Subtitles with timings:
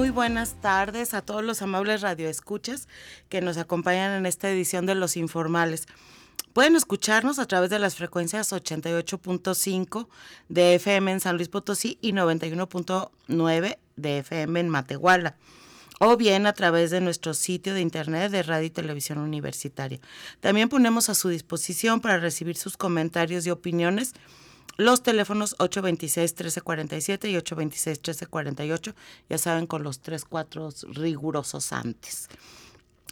[0.00, 2.88] Muy buenas tardes a todos los amables radioescuchas
[3.28, 5.86] que nos acompañan en esta edición de Los Informales.
[6.54, 10.08] Pueden escucharnos a través de las frecuencias 88.5
[10.48, 15.36] de FM en San Luis Potosí y 91.9 de FM en Matehuala
[15.98, 20.00] o bien a través de nuestro sitio de internet de Radio y Televisión Universitaria.
[20.40, 24.14] También ponemos a su disposición para recibir sus comentarios y opiniones
[24.80, 28.94] los teléfonos 826-1347 y 826-1348,
[29.28, 32.28] ya saben, con los tres cuatro rigurosos antes.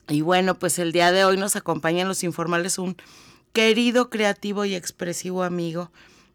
[0.08, 2.96] Y bueno, pues el día de hoy nos acompañan los informales un
[3.52, 5.92] querido, creativo y expresivo amigo,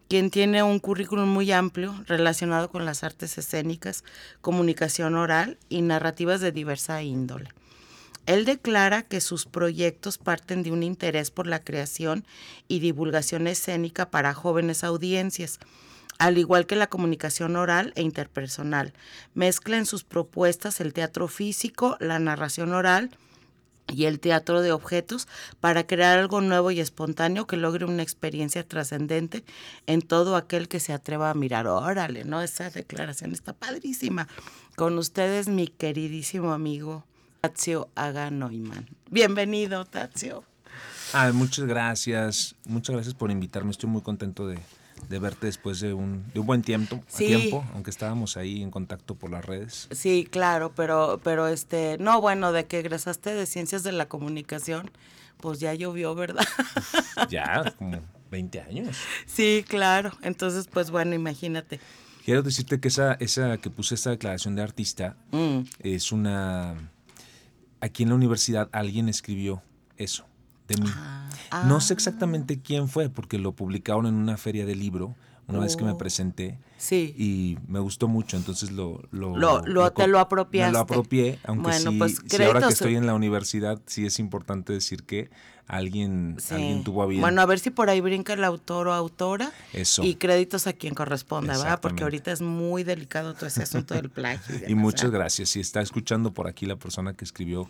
[0.07, 4.03] quien tiene un currículum muy amplio relacionado con las artes escénicas,
[4.41, 7.49] comunicación oral y narrativas de diversa índole.
[8.25, 12.25] Él declara que sus proyectos parten de un interés por la creación
[12.67, 15.59] y divulgación escénica para jóvenes audiencias,
[16.19, 18.93] al igual que la comunicación oral e interpersonal.
[19.33, 23.11] Mezcla en sus propuestas el teatro físico, la narración oral,
[23.91, 25.27] y el teatro de objetos
[25.59, 29.43] para crear algo nuevo y espontáneo que logre una experiencia trascendente
[29.87, 31.67] en todo aquel que se atreva a mirar.
[31.67, 32.41] Órale, ¿no?
[32.41, 34.27] Esa declaración está padrísima.
[34.77, 37.03] Con ustedes, mi queridísimo amigo
[37.47, 38.87] Tazio Aga Neumann.
[39.11, 40.45] Bienvenido, Tazio.
[41.11, 42.55] Ah, muchas gracias.
[42.63, 43.71] Muchas gracias por invitarme.
[43.71, 44.57] Estoy muy contento de,
[45.09, 47.25] de verte después de un, de un buen tiempo, Sí.
[47.27, 49.89] tiempo, aunque estábamos ahí en contacto por las redes.
[49.91, 54.89] Sí, claro, pero, pero este, no, bueno, de que egresaste de Ciencias de la Comunicación,
[55.41, 56.47] pues ya llovió, ¿verdad?
[57.29, 57.99] Ya, como
[58.31, 58.95] 20 años.
[59.25, 60.13] sí, claro.
[60.21, 61.81] Entonces, pues bueno, imagínate.
[62.23, 66.89] Quiero decirte que esa, esa que puse esta declaración de artista Mm, es una...
[67.83, 69.61] Aquí en la universidad alguien escribió
[69.97, 70.25] eso
[70.67, 70.89] de mí.
[71.51, 75.15] Ah, No sé exactamente quién fue, porque lo publicaron en una feria de libro
[75.47, 75.97] una vez que me Oh.
[75.97, 76.57] presenté.
[76.77, 77.13] sí.
[77.17, 79.01] y me gustó mucho, entonces lo...
[79.11, 80.73] Lo, Lo- lo- te lo Me apropiaste.
[80.73, 84.19] lo apropié, aunque Bueno, sí, pues, sí, ahora que estoy en la universidad, sí es
[84.19, 85.29] importante decir que
[85.67, 86.53] alguien, sí.
[86.55, 89.51] alguien tuvo a bien Bueno, a ver si por ahí brinca el autor o autora
[89.73, 90.03] eso.
[90.03, 91.79] y créditos a quien corresponda, ¿verdad?
[91.81, 94.55] Porque ahorita es muy delicado todo ese asunto del plagio.
[94.55, 95.19] Y demás, muchas ¿verdad?
[95.19, 95.49] gracias.
[95.49, 97.67] Si está escuchando por aquí la persona que escribió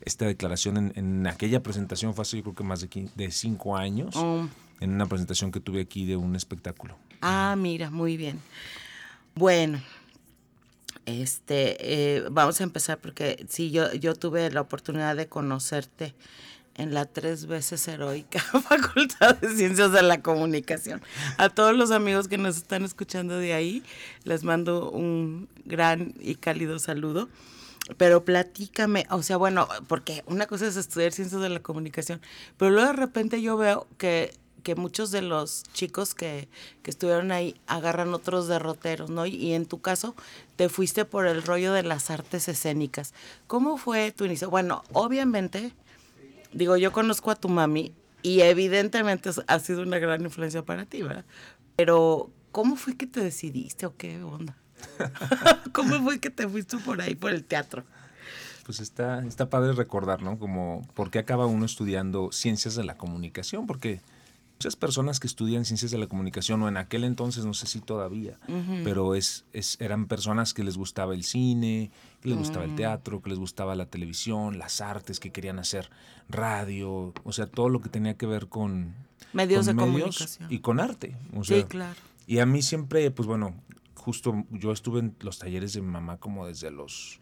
[0.00, 3.30] esta declaración en, en aquella presentación, fue hace yo creo que más de, quin- de
[3.30, 4.46] cinco años, Mm.
[4.80, 6.96] en una presentación que tuve aquí de un espectáculo.
[7.22, 8.38] Ah, mira, muy bien.
[9.34, 9.80] Bueno,
[11.06, 11.76] este,
[12.16, 16.14] eh, vamos a empezar porque sí, yo, yo tuve la oportunidad de conocerte
[16.76, 21.02] en la tres veces heroica Facultad de Ciencias de la Comunicación.
[21.38, 23.82] A todos los amigos que nos están escuchando de ahí,
[24.24, 27.28] les mando un gran y cálido saludo.
[27.98, 32.22] Pero platícame, o sea, bueno, porque una cosa es estudiar ciencias de la comunicación,
[32.56, 34.32] pero luego de repente yo veo que,
[34.62, 36.48] que muchos de los chicos que,
[36.82, 39.26] que estuvieron ahí agarran otros derroteros, ¿no?
[39.26, 40.14] Y, y en tu caso
[40.56, 43.12] te fuiste por el rollo de las artes escénicas.
[43.46, 44.48] ¿Cómo fue tu inicio?
[44.48, 45.74] Bueno, obviamente,
[46.54, 47.92] digo, yo conozco a tu mami
[48.22, 51.24] y evidentemente ha sido una gran influencia para ti, ¿verdad?
[51.76, 54.56] Pero, ¿cómo fue que te decidiste o qué onda?
[55.72, 57.84] ¿Cómo fue que te fuiste por ahí, por el teatro?
[58.64, 60.38] Pues está, está padre recordar, ¿no?
[60.38, 64.00] Como por qué acaba uno estudiando ciencias de la comunicación, porque
[64.64, 67.80] muchas personas que estudian ciencias de la comunicación, o en aquel entonces, no sé si
[67.80, 68.38] todavía,
[68.82, 71.90] pero es, es, eran personas que les gustaba el cine,
[72.22, 75.90] que les gustaba el teatro, que les gustaba la televisión, las artes, que querían hacer
[76.30, 78.94] radio, o sea, todo lo que tenía que ver con
[79.34, 80.50] Medios con de comunicación.
[80.50, 81.14] y con arte.
[81.36, 82.00] O Sí, sea, claro.
[82.26, 83.54] Y a mí siempre, pues bueno,
[83.96, 87.20] justo yo estuve en los talleres de mi mamá como desde los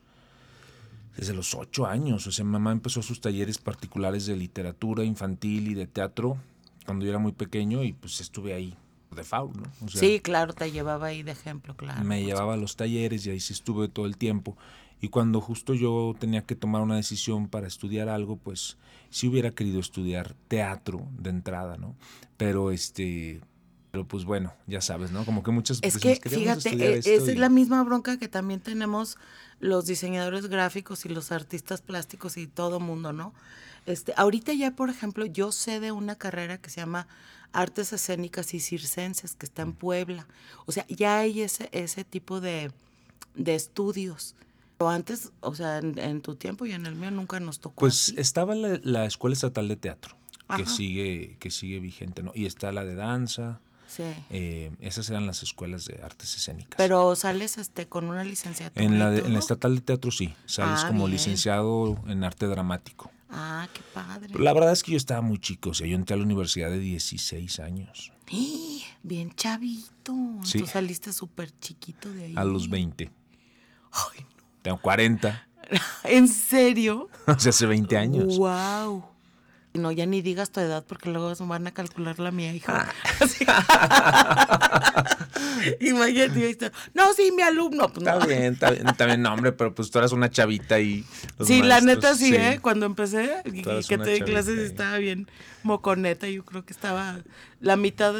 [1.16, 2.24] desde los ocho años.
[2.28, 6.38] O sea, mi mamá empezó sus talleres particulares de literatura infantil y de teatro
[6.84, 8.76] cuando yo era muy pequeño y pues estuve ahí
[9.10, 9.62] de FAU, ¿no?
[9.84, 12.02] O sea, sí, claro, te llevaba ahí de ejemplo, claro.
[12.04, 14.56] me llevaba a los talleres y ahí sí estuve todo el tiempo.
[15.00, 18.78] Y cuando justo yo tenía que tomar una decisión para estudiar algo, pues
[19.10, 21.96] sí hubiera querido estudiar teatro de entrada, ¿no?
[22.36, 23.40] Pero este,
[23.90, 25.24] pero pues bueno, ya sabes, ¿no?
[25.24, 28.28] Como que muchas Es personas que, fíjate, eh, esa y- es la misma bronca que
[28.28, 29.18] también tenemos
[29.58, 33.34] los diseñadores gráficos y los artistas plásticos y todo mundo, ¿no?
[33.86, 37.08] Este, ahorita ya, por ejemplo, yo sé de una carrera que se llama
[37.52, 40.26] Artes Escénicas y Circenses, que está en Puebla.
[40.66, 42.70] O sea, ya hay ese, ese tipo de,
[43.34, 44.34] de estudios.
[44.78, 47.76] O antes, o sea, en, tu tiempo y en el mío nunca nos tocó.
[47.76, 50.16] Pues estaba la, Escuela Estatal de Teatro,
[50.56, 52.32] que sigue, que sigue vigente, ¿no?
[52.34, 53.60] Y está la de danza.
[53.86, 54.02] Sí.
[54.30, 56.78] Eh, esas eran las escuelas de artes escénicas.
[56.78, 58.84] Pero sales este con una licenciatura.
[58.84, 63.12] En la, en la estatal de teatro sí, sales ah, como licenciado en arte dramático.
[63.32, 64.28] Ah, qué padre.
[64.38, 66.70] la verdad es que yo estaba muy chico, o sea, yo entré a la universidad
[66.70, 68.12] de 16 años.
[69.02, 70.14] Bien chavito.
[70.44, 70.60] Sí.
[70.60, 72.34] Tú saliste súper chiquito de ahí.
[72.36, 73.10] A los 20.
[73.92, 74.44] Ay, no.
[74.62, 75.48] Tengo 40.
[76.04, 77.08] ¿En serio?
[77.26, 78.38] o sea, hace 20 años.
[78.38, 79.04] Wow.
[79.74, 82.88] No, ya ni digas tu edad porque luego van a calcular la mía, hija.
[85.80, 87.92] Imagínate, no, sí, mi alumno.
[87.92, 90.80] Pues, está bien, está bien, está bien, no, hombre, pero pues tú eras una chavita
[90.80, 91.04] y.
[91.44, 92.58] Sí, la neta sí, ¿eh?
[92.60, 95.28] Cuando empecé, y que te di clases estaba bien
[95.62, 97.20] moconeta, yo creo que estaba
[97.60, 98.14] la mitad,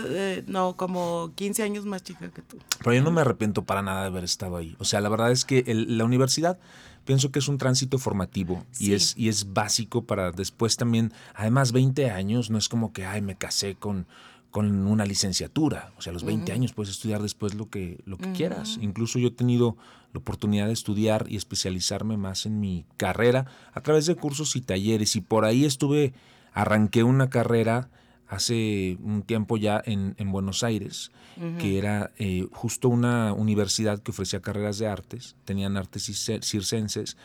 [0.46, 2.58] no, como 15 años más chica que tú.
[2.78, 4.76] Pero yo no me arrepiento para nada de haber estado ahí.
[4.78, 6.58] O sea, la verdad es que la universidad
[7.04, 11.72] pienso que es un tránsito formativo y, es, y es básico para después también, además
[11.72, 14.06] 20 años, no es como que, ay, me casé con,
[14.52, 18.18] con una licenciatura, o sea, a los 20 años puedes estudiar después lo que, lo
[18.18, 18.78] que quieras.
[18.82, 19.78] Incluso yo he tenido
[20.12, 24.60] la oportunidad de estudiar y especializarme más en mi carrera a través de cursos y
[24.60, 26.12] talleres y por ahí estuve,
[26.52, 27.88] arranqué una carrera
[28.28, 31.12] hace un tiempo ya en, en Buenos Aires,
[31.58, 36.04] que era eh, justo una universidad que ofrecía carreras de artes, tenían artes
[36.42, 37.16] circenses,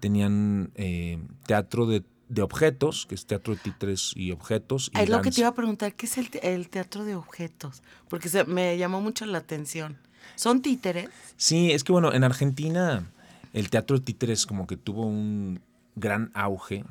[0.00, 2.02] tenían eh, teatro de,
[2.32, 4.90] de, objetos, que es teatro de títeres y objetos.
[4.98, 7.82] es lo que te iba a preguntar, ¿qué es el, el teatro de objetos?
[8.08, 9.98] Porque se, me llamó mucho la atención.
[10.36, 11.08] ¿Son títeres?
[11.36, 13.06] Sí, es que bueno, en Argentina
[13.52, 15.60] el teatro de títeres como que tuvo un
[15.94, 16.84] gran auge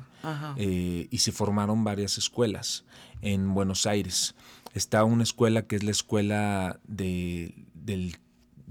[0.56, 2.84] eh, y se formaron varias escuelas
[3.20, 4.34] en Buenos Aires.
[4.74, 8.16] Está una escuela que es la escuela de, del,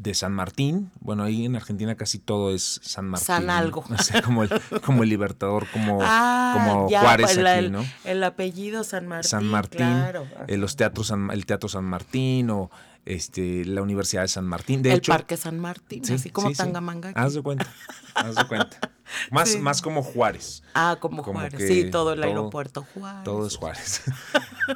[0.02, 0.92] de San Martín.
[1.00, 3.28] Bueno, ahí en Argentina casi todo es San Martín.
[3.28, 3.84] San algo.
[4.26, 4.50] como, el,
[4.84, 7.86] como el Libertador, como, ah, como Juárez pues, aquí, ¿no?
[8.04, 9.30] El, apellido San Martín.
[9.30, 10.04] San Martín.
[10.48, 12.72] Eh, los teatros el Teatro San Martín o
[13.06, 14.82] este, la Universidad de San Martín.
[14.82, 17.12] De el hecho, Parque San Martín, así como Tangamanga.
[17.16, 17.72] Haz de cuenta,
[18.16, 18.80] haz de cuenta.
[19.30, 20.64] Más, más como Juárez.
[20.74, 21.68] Ah, como, Juárez.
[21.68, 23.26] Sí, todo el aeropuerto Juárez.
[23.26, 24.04] Todo es Juárez.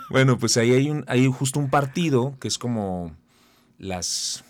[0.10, 3.16] bueno, pues ahí hay, un, hay justo un partido que es como
[3.77, 4.44] las...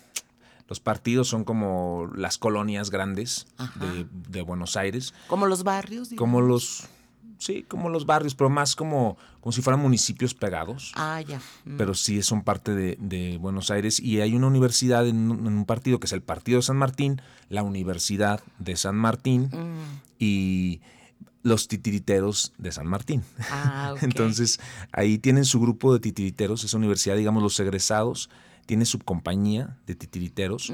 [0.68, 3.46] Los partidos son como las colonias grandes
[3.76, 5.14] de, de, Buenos Aires.
[5.28, 6.10] Como los barrios.
[6.16, 6.88] Como los
[7.38, 10.92] sí, como los barrios, pero más como, como si fueran municipios pegados.
[10.94, 11.40] Ah, ya.
[11.64, 11.76] Mm.
[11.76, 16.06] Pero sí son parte de, Buenos Aires y hay una universidad en un, partido que
[16.06, 20.00] es el Partido de San Martín, la Universidad de San Martín mm.
[20.18, 20.80] y
[21.42, 23.22] los titiriteros de San Martín.
[23.50, 24.58] Ah, Entonces,
[24.92, 28.30] ahí tienen su grupo de titiriteros, esa universidad, digamos, los egresados,
[28.66, 30.72] tiene su compañía de titiriteros,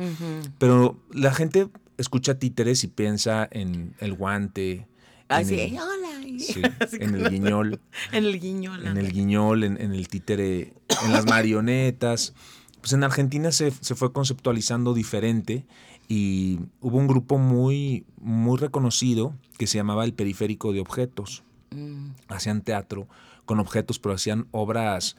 [0.58, 1.68] pero la gente
[1.98, 4.86] escucha títeres y piensa en el guante,
[5.28, 6.08] Así, en el, hola.
[7.00, 7.80] en el guiñol.
[8.12, 8.86] en el guiñol.
[8.86, 10.74] En el guiñol, en, el títere,
[11.04, 12.34] en las marionetas.
[12.80, 15.64] Pues en Argentina se, fue conceptualizando diferente
[16.08, 21.44] y hubo un grupo muy, muy reconocido que se llamaba el Periférico de Objetos.
[21.70, 22.10] Mm.
[22.28, 23.08] Hacían teatro
[23.44, 25.16] con objetos, pero hacían obras,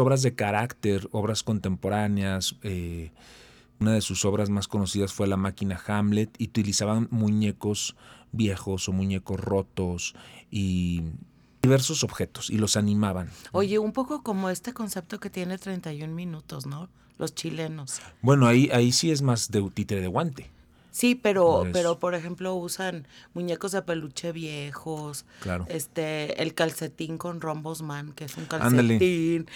[0.00, 2.56] obras de carácter, obras contemporáneas.
[2.62, 3.12] Eh,
[3.78, 7.96] una de sus obras más conocidas fue La máquina Hamlet y utilizaban muñecos
[8.32, 10.14] viejos o muñecos rotos
[10.50, 11.02] y
[11.62, 13.30] diversos objetos y los animaban.
[13.52, 16.88] Oye, un poco como este concepto que tiene 31 minutos, ¿no?
[17.18, 18.00] Los chilenos.
[18.22, 20.50] Bueno, ahí, ahí sí es más de títere de guante.
[20.90, 25.24] Sí, pero, pero por ejemplo usan muñecos de peluche viejos.
[25.40, 25.66] Claro.
[25.68, 29.46] Este, el calcetín con rombos man, que es un calcetín.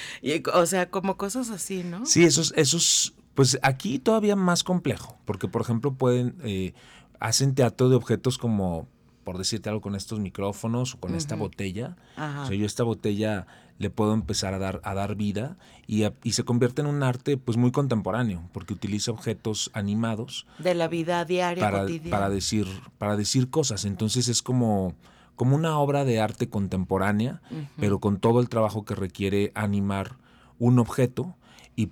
[0.52, 2.06] o sea, como cosas así, ¿no?
[2.06, 6.74] Sí, esos, esos, pues aquí todavía más complejo, porque por ejemplo pueden, eh,
[7.20, 8.88] hacen teatro de objetos como,
[9.24, 11.96] por decirte algo, con estos micrófonos o con esta botella.
[12.16, 13.46] O sea, yo esta botella
[13.78, 17.36] le puedo empezar a dar, a dar vida y, y, se convierte en un arte
[17.36, 20.46] pues muy contemporáneo, porque utiliza objetos animados.
[20.58, 22.10] De la vida diaria, para, cotidiana.
[22.10, 22.66] Para decir,
[22.98, 23.84] para decir cosas.
[23.84, 24.94] Entonces es como,
[25.36, 27.42] como una obra de arte contemporánea,
[27.76, 30.16] pero con todo el trabajo que requiere animar
[30.58, 31.36] un objeto.
[31.76, 31.90] Y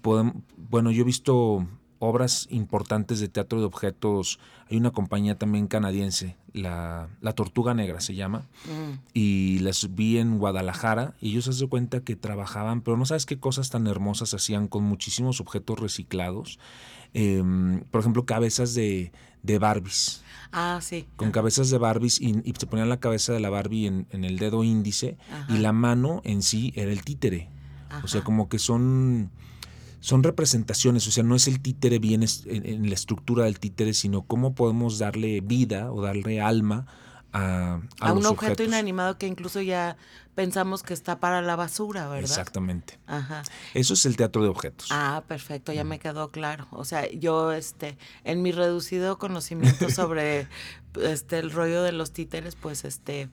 [0.57, 1.67] bueno, yo he visto
[2.03, 4.41] obras importantes de teatro de objetos.
[4.69, 8.99] Hay una compañía también canadiense, la, Tortuga Negra se llama, mm.
[9.15, 13.25] y las vi en Guadalajara y ellos se dan cuenta que trabajaban, pero no sabes
[13.25, 16.59] qué cosas tan hermosas hacían con muchísimos objetos reciclados.
[17.15, 19.13] Em, por ejemplo, cabezas de,
[19.45, 20.25] de Barbies.
[20.51, 21.07] Ah, sí.
[21.15, 24.65] Con cabezas de Barbies y, se ponían la cabeza de la Barbie en, el dedo
[24.65, 25.19] índice
[25.49, 27.49] y la mano en sí era el títere.
[28.03, 29.31] O sea, como que son
[30.03, 34.23] son representaciones, o sea, no es el títere bien en, la estructura del títere, sino
[34.23, 36.87] cómo podemos darle vida o darle alma
[37.33, 39.97] a, a, un objeto inanimado que incluso ya
[40.35, 42.29] pensamos que está para la basura, ¿verdad?
[42.29, 42.99] Exactamente.
[43.07, 43.45] Ajá.
[43.75, 44.89] Eso es el teatro de objetos.
[44.91, 46.67] Ah, perfecto, ya me quedó claro.
[46.73, 50.49] O sea, yo este en mi reducido conocimiento sobre
[51.01, 53.29] este el rollo de los títeres, pues este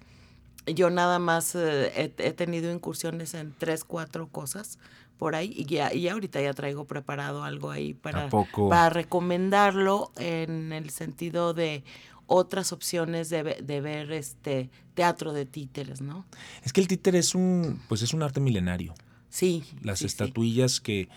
[0.68, 4.78] yo nada más eh, he, tenido incursiones en tres, cuatro cosas
[5.20, 10.72] por ahí y ya y ahorita ya traigo preparado algo ahí para, para recomendarlo en
[10.72, 11.84] el sentido de
[12.26, 16.26] otras opciones de, de, ver este teatro de títeres, ¿no?
[16.64, 18.94] Es que el títere es un pues es un arte milenario.
[19.30, 19.66] Sí.
[19.84, 21.10] Las estatuillas que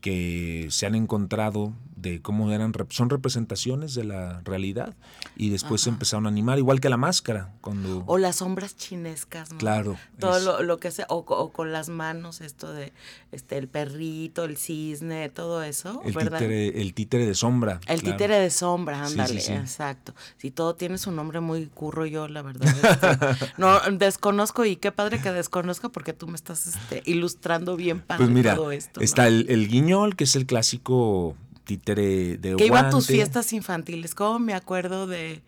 [0.00, 4.94] que se han encontrado de cómo eran, son representaciones de la realidad
[5.34, 7.54] y después se empezaron a animar, igual que la máscara.
[7.62, 9.58] cuando O las sombras chinescas, ¿no?
[9.58, 9.96] Claro.
[10.20, 12.92] Todo lo, que sea, o, con las manos, esto de
[13.32, 16.38] este el perrito, el cisne, todo eso, el ¿verdad?
[16.38, 17.80] Títere, el títere de sombra.
[17.86, 20.14] El títere de sombra, ándale, exacto.
[20.36, 22.68] Si todo tiene su nombre muy curro yo, la verdad.
[22.68, 28.00] Este, no, desconozco y qué padre que desconozca porque tú me estás este, ilustrando bien
[28.02, 29.00] padre pues mira, todo esto.
[29.00, 33.52] Está el, el guiñol, que es el clásico títere de Que iba a tus fiestas
[33.52, 34.14] infantiles.
[34.14, 35.42] ¿Cómo me acuerdo de.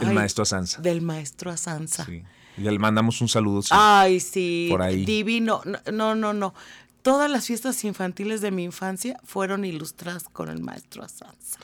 [0.00, 0.82] El maestro Asanza.
[0.82, 2.04] Del maestro Asanza.
[2.04, 2.22] Sí.
[2.58, 3.62] Y le mandamos un saludo.
[3.70, 4.66] Ay, sí.
[4.70, 5.06] Por ahí.
[5.06, 5.62] Divino.
[5.90, 6.52] No, no, no.
[7.00, 11.58] Todas las fiestas infantiles de mi infancia fueron ilustradas con el maestro Asanza.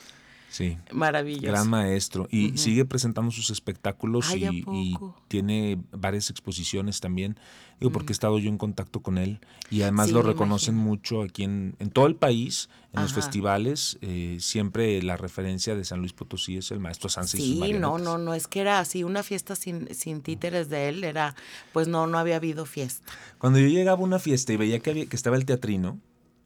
[0.49, 0.77] Sí.
[0.91, 1.47] Maravilloso.
[1.47, 2.27] Gran maestro.
[2.31, 7.37] Y sigue presentando sus espectáculos y, tiene varias exposiciones también.
[7.79, 9.39] Digo, porque he estado yo en contacto con él
[9.69, 13.97] y además lo reconocen mucho aquí en, en, todo el país, en los festivales.
[14.01, 17.97] Eh, siempre la referencia de San Luis Potosí es el maestro Sanz sí, y no,
[17.97, 21.35] no, no, es que era así, una fiesta sin, sin títeres de él, era,
[21.71, 23.07] pues no, no había habido fiesta.
[23.37, 26.01] Cuando yo llegaba a una fiesta y veía que, había, que estaba el teatrino,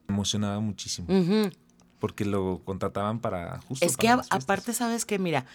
[0.07, 1.07] me emocionaba muchísimo
[2.03, 3.85] porque lo contrataban para justo.
[3.85, 5.45] Es que aparte sabes que mira,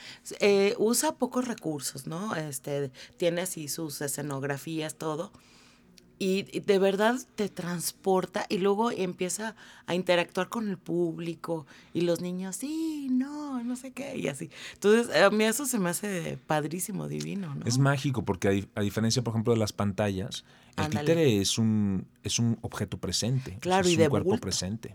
[0.40, 2.34] eh, usa pocos recursos, ¿no?
[2.36, 5.30] Este tiene así sus escenografías, todo.
[6.20, 9.54] Y, de verdad te transporta y luego empieza
[9.86, 14.50] a interactuar con el público y los niños, sí, no, no sé qué, y así.
[14.74, 17.64] Entonces, a mí eso se me hace padrísimo, divino, ¿no?
[17.66, 20.44] Es mágico porque a, diferencia, por ejemplo, de las pantallas,
[20.76, 23.58] el títere es un, es un objeto presente.
[23.60, 24.94] Claro, es un cuerpo presente.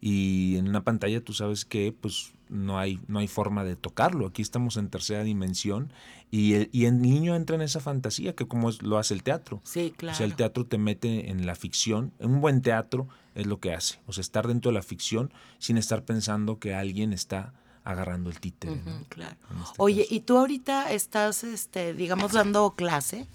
[0.00, 4.26] Y en una pantalla tú sabes que pues no hay, no hay forma de tocarlo.
[4.26, 5.92] Aquí estamos en tercera dimensión
[6.30, 9.60] y el, y el niño entra en esa fantasía que como lo hace el teatro.
[9.64, 10.14] Sí, claro.
[10.14, 12.12] O sea, el teatro te mete en la ficción.
[12.18, 14.00] En un buen teatro es lo que hace.
[14.06, 17.54] O sea, estar dentro de la ficción sin estar pensando que alguien está
[17.84, 18.80] agarrando el títere.
[19.08, 19.36] Claro.
[19.62, 23.26] Este Oye, ¿y tú ahorita estás, este, digamos, dando clase?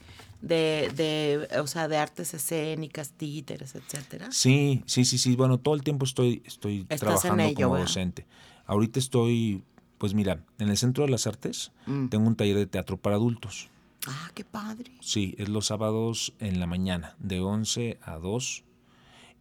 [0.45, 4.31] de, de, o sea, de artes escénicas, títeres, etcétera?
[4.31, 5.35] Sí, sí, sí, sí.
[5.35, 8.25] Bueno, todo el tiempo estoy, estoy trabajando como docente.
[8.65, 9.63] Ahorita estoy,
[9.97, 12.07] pues mira, en el Centro de las Artes mm.
[12.07, 13.69] tengo un taller de teatro para adultos.
[14.07, 14.91] Ah, qué padre.
[15.01, 18.63] Sí, es los sábados en la mañana, de 11 a 2.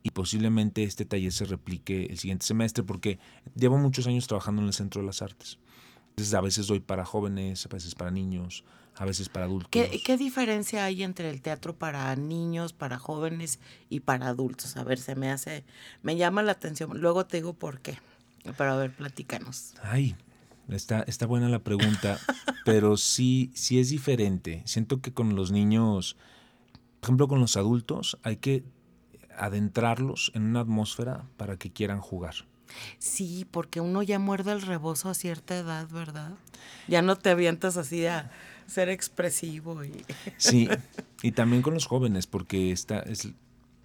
[0.02, 3.18] Y posiblemente este taller se replique el siguiente semestre porque
[3.54, 5.58] llevo muchos años trabajando en el Centro de las Artes.
[6.10, 8.64] Entonces, a veces doy para jóvenes, a veces para niños,
[8.96, 9.70] a veces para adultos.
[9.70, 13.58] ¿Qué, diferencia hay entre el teatro para niños, para jóvenes
[13.90, 14.76] y para adultos?
[14.76, 15.64] A ver, se me hace,
[16.02, 17.00] me llama la atención.
[17.00, 17.98] Luego te digo por qué.
[18.56, 19.74] Pero a ver, platícanos.
[19.82, 20.16] Ay,
[20.68, 22.18] está, está buena la pregunta,
[22.64, 24.62] pero sí, sí es diferente.
[24.66, 26.16] Siento que con los niños,
[27.00, 28.64] por ejemplo, con los adultos, hay que
[29.36, 32.34] adentrarlos en una atmósfera para que quieran jugar.
[32.98, 36.32] Sí, porque uno ya muerde el rebozo a cierta edad, ¿verdad?
[36.88, 38.30] Ya no te avientas así a
[38.66, 39.84] ser expresivo.
[39.84, 40.04] Y...
[40.36, 40.68] Sí,
[41.22, 43.28] y también con los jóvenes, porque está, es,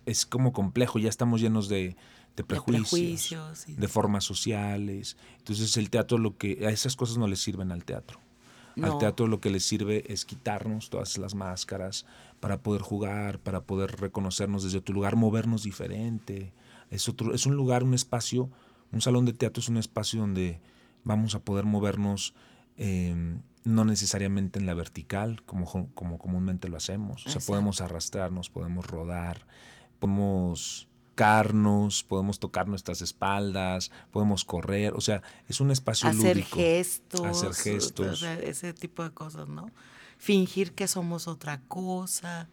[0.05, 1.95] es como complejo, ya estamos llenos de,
[2.39, 5.17] de prejuicios, de, formas sociales.
[5.39, 8.21] Entonces el teatro lo que a esas cosas no le sirven al teatro.
[8.81, 12.05] Al teatro lo que le sirve es quitarnos todas las máscaras
[12.39, 16.53] para poder jugar, para poder reconocernos desde tu lugar, movernos diferente.
[16.89, 18.49] Es otro, es un lugar, un espacio,
[18.93, 20.61] un salón de teatro es un espacio donde
[21.03, 22.33] vamos a poder movernos
[22.77, 27.27] em, no necesariamente en la vertical, como, como comúnmente lo hacemos.
[27.27, 29.45] O sea, podemos arrastrarnos, podemos rodar,
[29.99, 30.88] podemos
[31.19, 36.55] carnos, podemos tocar nuestras espaldas, podemos correr, o sea, es un espacio hacer lúdico.
[36.55, 38.23] Gestos, hacer gestos.
[38.23, 39.69] ese tipo de cosas, ¿no?
[40.17, 42.47] Fingir que somos otra cosa.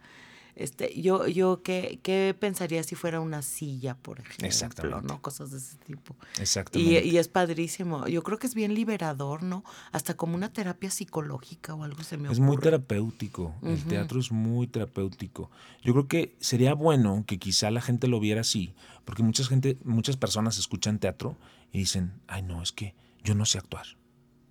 [0.59, 4.47] Este, yo, yo ¿qué, ¿qué pensaría si fuera una silla, por ejemplo?
[4.47, 5.07] Exactamente.
[5.07, 5.21] ¿no?
[5.21, 6.15] Cosas de ese tipo.
[6.39, 7.05] Exactamente.
[7.05, 8.07] y es padrísimo.
[8.07, 9.63] Yo creo que es bien liberador, ¿no?
[9.91, 12.45] Hasta como una terapia psicológica o algo se me Es ocurre.
[12.47, 15.51] muy terapéutico, el teatro es muy terapéutico.
[15.83, 18.73] Yo creo que sería bueno que quizá la gente lo viera así,
[19.05, 21.37] porque mucha gente, muchas personas escuchan teatro
[21.71, 23.85] y dicen, ay no, es que yo no sé actuar,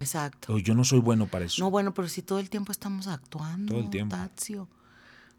[0.00, 0.52] Exacto.
[0.54, 1.62] o yo no soy bueno para eso.
[1.64, 3.72] No, bueno, pero si todo el tiempo estamos actuando.
[3.74, 4.14] Todo el tiempo.
[4.14, 4.68] Tazio.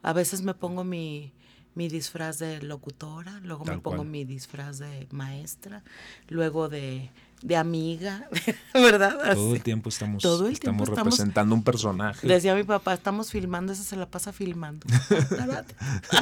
[0.04, 1.34] A veces me pongo mi,
[1.76, 4.08] mi disfraz de locutora, luego me pongo cual.
[4.08, 5.84] mi disfraz de maestra,
[6.30, 7.10] luego de,
[7.42, 8.30] de amiga,
[8.74, 9.18] ¿verdad?
[9.34, 9.56] Todo Así.
[9.58, 12.28] el tiempo estamos, Todo el tiempo estamos estamos- representando un personaje.
[12.28, 14.86] Decía mi papá, estamos filmando, ese se la pasa filmando.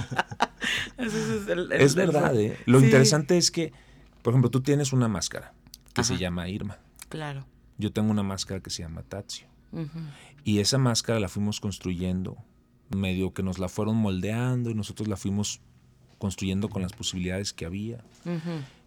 [0.97, 2.57] Ese es, el- el- Es verdad, ¿eh?
[2.65, 3.73] Lo Sí, interesante es que,
[4.21, 5.53] por ejemplo, tú tienes una máscara
[5.93, 6.77] que se llama Irma.
[7.09, 7.45] Claro.
[7.77, 9.47] Yo tengo una máscara que se llama Tazio.
[10.43, 12.37] Y esa máscara la fuimos construyendo,
[12.89, 15.61] medio que nos la fueron moldeando y nosotros la fuimos
[16.17, 18.03] construyendo con las posibilidades que había.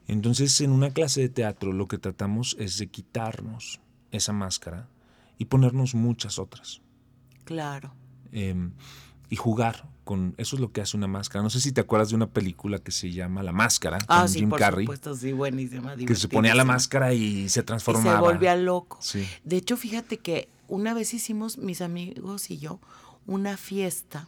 [0.07, 4.88] Entonces, en una clase de teatro lo que tratamos es de quitarnos esa máscara
[5.37, 6.81] y ponernos muchas otras.
[7.45, 7.93] Claro.
[8.33, 8.73] Em,
[9.31, 10.35] y jugar con...
[10.38, 11.43] Eso es lo que hace una máscara.
[11.43, 14.28] No sé si te acuerdas de una película que se llama La Máscara, Ah, con
[14.31, 15.95] sí, Jim por Carrey, supuesto, sí, buenísima.
[15.97, 18.17] que se ponía la máscara y se Y transformaba.
[18.17, 18.99] se volvía loco.
[19.02, 19.26] Sí.
[19.45, 22.81] De hecho, fíjate que una vez hicimos, mis amigos y yo,
[23.28, 24.26] una fiesta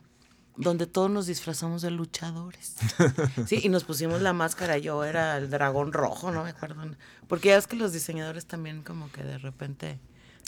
[0.57, 2.77] donde todos nos disfrazamos de luchadores.
[3.47, 4.77] Sí, y nos pusimos la máscara.
[4.79, 6.83] Yo era el dragón rojo, no me acuerdo.
[7.27, 9.99] Porque ya es que los diseñadores también como que de repente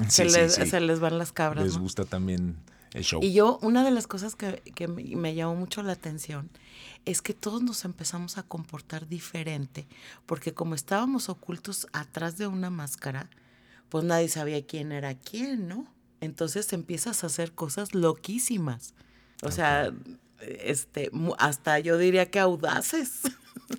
[0.09, 0.67] se, Sí, les, sí.
[0.67, 1.65] se les van las cabras.
[1.65, 1.81] Les ¿no?
[1.81, 2.59] gusta también
[2.93, 3.21] el show.
[3.23, 6.51] Y yo, una de las cosas que, que me llamó mucho la atención
[7.07, 9.89] es que todos nos empezamos a comportar diferente,
[10.27, 13.31] porque como estábamos ocultos atrás de una máscara,
[13.89, 15.87] pues nadie sabía quién era quién, ¿no?
[16.23, 18.95] Entonces empiezas a hacer cosas loquísimas.
[19.43, 19.93] O sea,
[20.41, 23.21] este, hasta yo diría que audaces,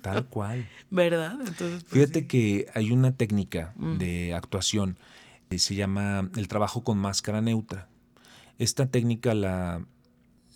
[0.02, 0.68] Tal cual.
[0.90, 1.32] ¿verdad?
[1.40, 2.26] Entonces, pues, Fíjate sí.
[2.26, 3.98] que hay una técnica Mm.
[3.98, 4.98] de actuación
[5.48, 7.88] que se llama el trabajo con máscara neutra.
[8.58, 9.84] Esta técnica la,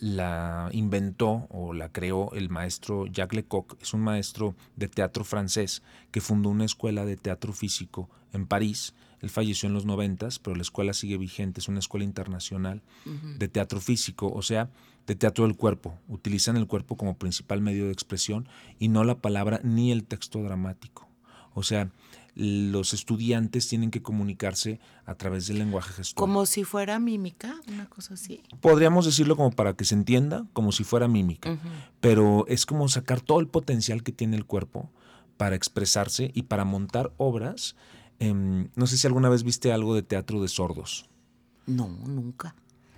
[0.01, 3.77] la inventó o la creó el maestro Jacques Lecoq.
[3.81, 8.95] Es un maestro de teatro francés que fundó una escuela de teatro físico en París.
[9.21, 11.61] Él falleció en los noventas, pero la escuela sigue vigente.
[11.61, 14.71] Es una escuela internacional de teatro físico, o sea,
[15.07, 15.99] de teatro del cuerpo.
[16.09, 18.49] Utilizan el cuerpo como principal medio de expresión
[18.79, 21.09] y no la palabra ni el texto dramático.
[21.55, 21.91] O sea,
[22.39, 26.21] los estudiantes tienen que comunicarse a través del lenguaje gestual.
[26.21, 28.43] Como si fuera mímica, una cosa así.
[28.61, 31.59] Podríamos decirlo como para que se entienda, como si fuera mímica,
[32.01, 34.89] pero es como sacar todo el potencial que tiene el cuerpo
[35.37, 37.75] para expresarse y para montar obras.
[38.19, 41.09] Em, no sé si alguna vez viste algo de teatro de sordos.
[41.67, 42.55] No, nunca.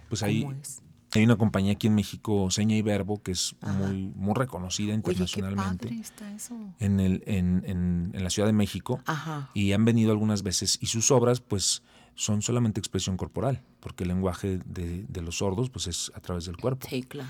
[0.09, 0.83] Pues ¿Cómo ahí es?
[1.13, 3.73] hay una compañía aquí en México, Seña y Verbo, que es Ajá.
[3.73, 6.57] muy, muy reconocida Oye, qué internacionalmente padre está eso.
[6.79, 9.01] en, el, en, en- en la Ciudad de México.
[9.07, 9.51] Ajá.
[9.55, 11.83] y han venido algunas veces y sus obras pues
[12.15, 16.45] son solamente expresión corporal porque el lenguaje de, de los sordos pues es a través
[16.45, 17.29] del cuerpo Sí, claro.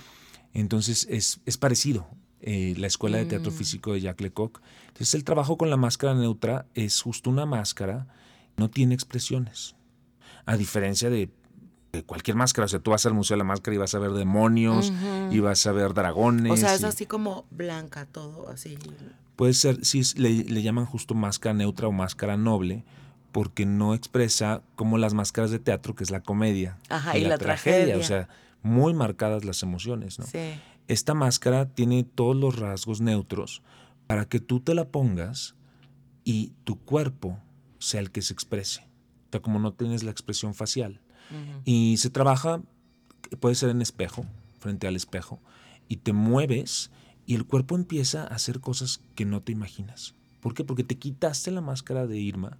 [0.52, 2.06] entonces es, es parecido
[2.42, 3.28] eh, la escuela de Mm.
[3.28, 7.46] teatro físico de Jacques Lecoq entonces el trabajo con la máscara neutra es justo una
[7.46, 8.06] máscara
[8.56, 9.74] no tiene expresiones
[10.46, 11.30] a diferencia de
[11.92, 13.98] de cualquier máscara, o sea, tú vas al Museo de la Máscara y vas a
[13.98, 14.92] ver demonios,
[15.28, 16.52] y vas a ver dragones.
[16.52, 18.78] O sea, es y- así como blanca todo, así.
[19.34, 22.84] Puede ser, sí, le, le llaman justo máscara neutra o máscara noble,
[23.32, 26.78] porque no expresa como las máscaras de teatro, que es la comedia.
[26.90, 27.96] Ajá, y la tragedia.
[27.98, 28.28] O sea,
[28.62, 30.26] muy marcadas las emociones, ¿no?
[30.26, 30.38] Sí.
[30.90, 33.62] Esta máscara tiene todos los rasgos neutros
[34.08, 35.54] para que tú te la pongas
[36.24, 37.38] y tu cuerpo
[37.78, 38.80] sea el que se exprese.
[38.80, 41.00] O sea, como no tienes la expresión facial.
[41.64, 42.60] Y se trabaja,
[43.38, 44.26] puede ser en espejo,
[44.58, 45.38] frente al espejo,
[45.86, 46.90] y te mueves
[47.24, 50.16] y el cuerpo empieza a hacer cosas que no te imaginas.
[50.40, 50.64] ¿Por qué?
[50.64, 52.58] Porque te quitaste la máscara de Irma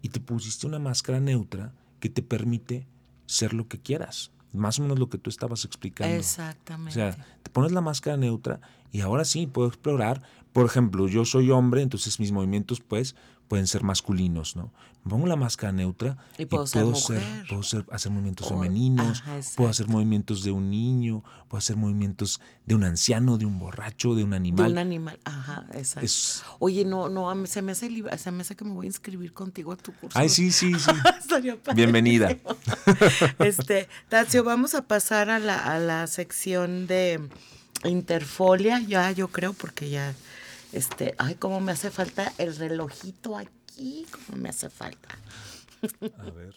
[0.00, 2.86] y te pusiste una máscara neutra que te permite
[3.26, 4.30] ser lo que quieras.
[4.52, 6.14] Más o menos lo que tú estabas explicando.
[6.14, 6.94] O Exactamente.
[6.94, 8.60] sea, te pones la máscara neutra
[8.92, 10.22] y ahora sí puedo explorar.
[10.52, 13.14] Por ejemplo, yo soy hombre, entonces mis movimientos pues
[13.48, 14.72] pueden ser masculinos, ¿no?
[15.04, 17.22] Me pongo la máscara neutra Y puedo ser mujer.
[17.48, 22.40] puedo ser- hacer movimientos femeninos, ajá, puedo hacer movimientos de un niño, puedo hacer movimientos
[22.64, 24.72] de un anciano, de un borracho, de un de animal.
[24.72, 25.20] un animal.
[25.24, 26.06] Ajá, exacto.
[26.06, 29.32] Es- Oye, no, no, se me hace se me hace que me voy a inscribir
[29.32, 30.18] contigo a tu curso.
[30.18, 30.90] Ay, sí, sí, sí.
[31.30, 31.58] Padrísimo.
[31.74, 32.36] Bienvenida.
[33.38, 37.20] Este, Tazio, vamos a pasar a la, a la sección de
[37.84, 40.14] Interfolia, ya yo creo, porque ya,
[40.72, 45.08] este, ay, cómo me hace falta el relojito aquí, cómo me hace falta.
[46.18, 46.54] A ver.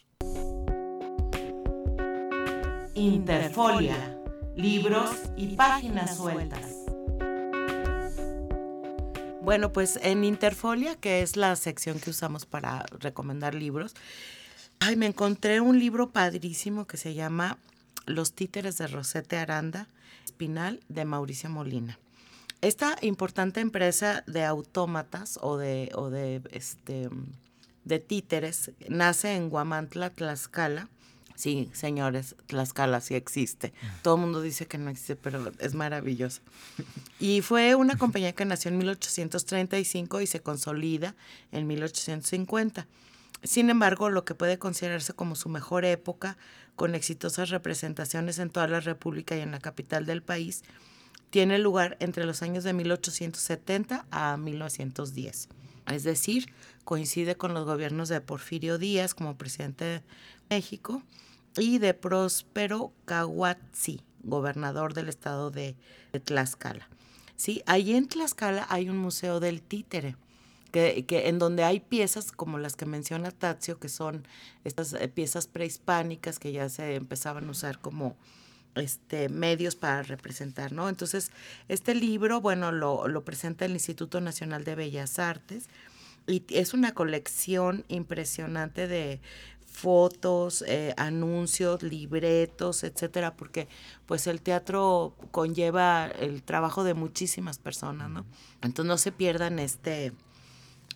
[2.96, 4.18] Interfolia,
[4.56, 6.76] libros y páginas sueltas.
[9.42, 13.96] Bueno, pues en Interfolia, que es la sección que usamos para recomendar libros,
[14.80, 17.58] ay, me encontré un libro padrísimo que se llama
[18.06, 19.88] Los títeres de Rosete Aranda,
[20.26, 21.98] Espinal, de Mauricio Molina.
[22.62, 27.10] Esta importante empresa de autómatas o de, o de, este,
[27.86, 30.90] de títeres nace en Guamantla, Tlaxcala,
[31.40, 33.72] Sí, señores, Tlaxcala sí existe.
[34.02, 36.42] Todo el mundo dice que no existe, pero es maravilloso.
[37.18, 41.16] Y fue una compañía que nació en 1835 y se consolida
[41.54, 42.88] en 1850.
[43.42, 46.38] Sin embargo, lo que puede considerarse como su mejor época,
[46.76, 50.64] con exitosas representaciones en toda la República y en la capital del país,
[51.30, 55.50] tiene lugar entre los años de 1870 a 1910.
[55.88, 56.54] Es decir,
[56.86, 60.04] coincide con los gobiernos de Porfirio Díaz como presidente de
[60.50, 61.04] México
[61.58, 65.76] y de Próspero Cahuatzi, gobernador del estado de,
[66.24, 66.88] Tlaxcala.
[67.36, 70.16] Sí, ahí en Tlaxcala hay un museo del títere,
[70.72, 74.28] que, en donde hay piezas como las que menciona Tazio, que son
[74.64, 78.16] estas eh, piezas prehispánicas que ya se empezaban a usar como
[78.76, 80.90] este, medios para representar, ¿no?
[80.90, 81.32] Entonces,
[81.68, 85.66] este libro, bueno, lo, lo presenta el Instituto Nacional de Bellas Artes
[86.28, 89.20] y es una colección impresionante de
[89.72, 93.68] fotos, eh, anuncios, libretos, etcétera, porque
[94.06, 98.26] pues el teatro conlleva el trabajo de muchísimas personas, ¿no?
[98.62, 100.12] Entonces no se pierdan este,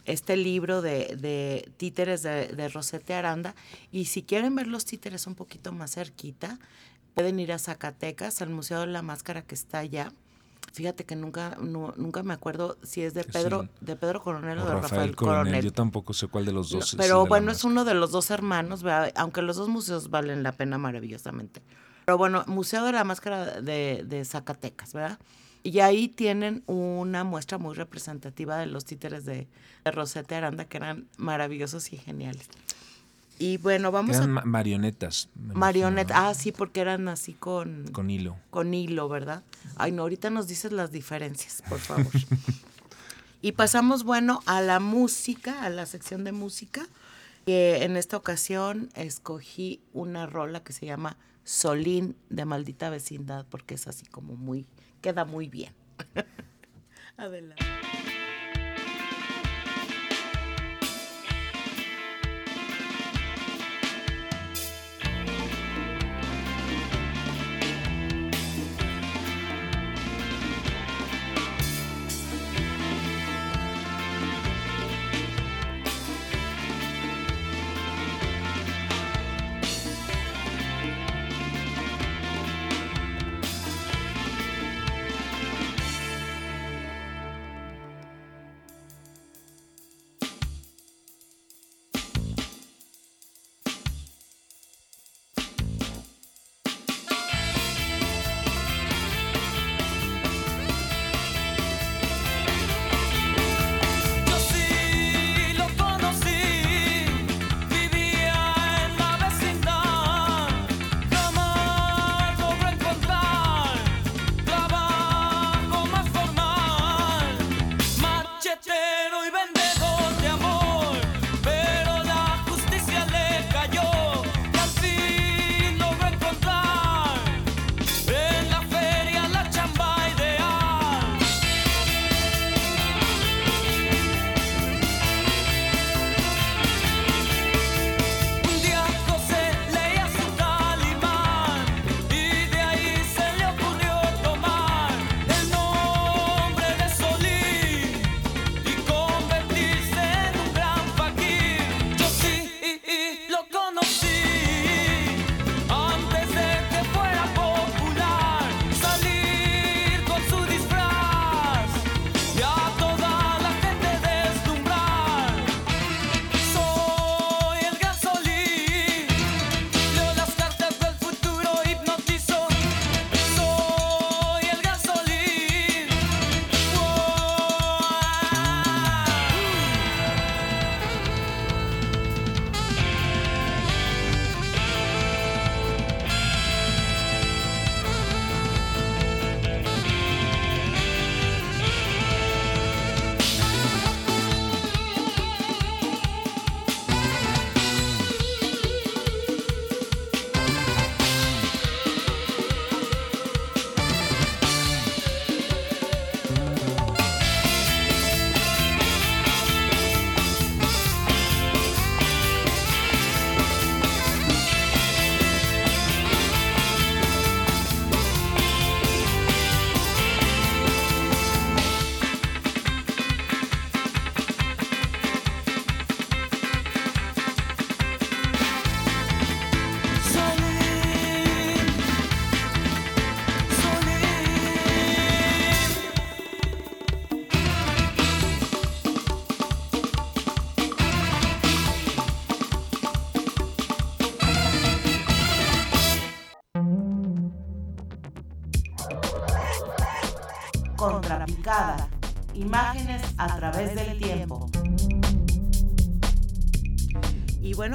[0.06, 3.56] este libro de, de títeres de, de, Rosete Aranda.
[3.92, 6.60] Y si quieren ver los títeres un poquito más cerquita,
[7.14, 10.12] pueden ir a Zacatecas, al Museo de la Máscara que está allá.
[10.72, 14.74] Fíjate que nunca, nunca me acuerdo si es de Pedro, de Pedro Coronel o, de
[14.74, 15.64] Rafael, Coronel.
[15.64, 16.96] Yo tampoco sé cuál de los dos.
[16.98, 18.84] pero bueno, es uno de los dos hermanos,
[19.16, 21.62] aunque los dos museos valen la pena maravillosamente.
[22.06, 25.20] Pero bueno, Museo de la Máscara de, de Zacatecas, ¿verdad?
[25.62, 29.48] Y ahí tienen una muestra muy representativa de los títeres de,
[29.86, 32.50] de Rosete Aranda, que eran maravillosos y geniales.
[33.40, 34.42] Y bueno, vamos eran a...
[34.44, 35.30] marionetas.
[35.36, 37.88] Marionetas, ah, sí, porque eran así con...
[37.92, 38.38] Con hilo.
[38.50, 39.44] Con hilo, ¿verdad?
[39.76, 42.12] Ay, no, ahorita nos dices las diferencias, por favor.
[43.42, 46.86] y pasamos, bueno, a la música, a la sección de música.
[47.46, 53.76] Que en esta ocasión escogí una rola que se llama Solín de Maldita Vecindad, porque
[53.76, 54.66] es así como muy...
[55.02, 55.74] queda muy bien.
[57.18, 57.66] Adelante.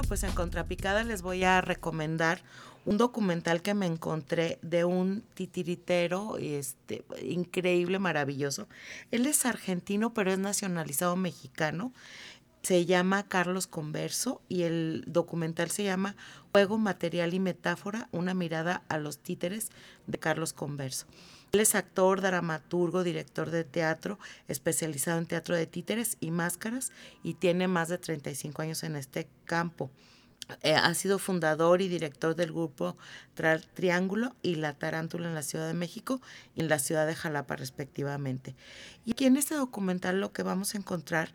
[0.09, 2.41] Pues en Contrapicada les voy a recomendar
[2.87, 8.67] un documental que me encontré de un titiritero este, increíble, maravilloso.
[9.11, 11.93] Él es argentino, pero es nacionalizado mexicano.
[12.63, 16.17] Se llama Carlos Converso y el documental se llama
[16.53, 19.69] Juego, Material y Metáfora, una mirada a los títeres
[20.07, 21.07] de Carlos Converso.
[21.53, 27.35] Él es actor, dramaturgo, director de teatro, especializado en teatro de títeres y máscaras y
[27.35, 29.91] tiene más de 35 años en este campo.
[30.63, 32.97] Eh, ha sido fundador y director del grupo
[33.75, 36.23] Triángulo y La Tarántula en la Ciudad de México
[36.55, 38.55] y en la ciudad de Jalapa respectivamente.
[39.05, 41.35] Y aquí en este documental lo que vamos a encontrar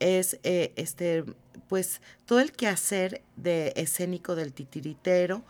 [0.00, 1.24] es eh, este
[1.68, 5.44] pues todo el quehacer de escénico del titiritero,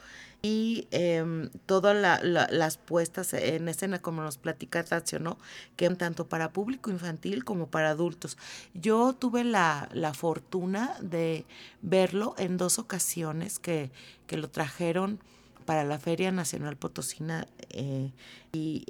[0.45, 5.39] y eh, todas las puestas en escena, como nos platica Tatsio, ¿no?
[5.75, 8.37] Que tanto para público infantil como para adultos.
[8.75, 11.47] Yo tuve la, la fortuna de
[11.81, 13.91] verlo en dos ocasiones que,
[14.27, 15.19] que lo trajeron
[15.65, 18.13] para la Feria Nacional Potosina eh,
[18.53, 18.85] y,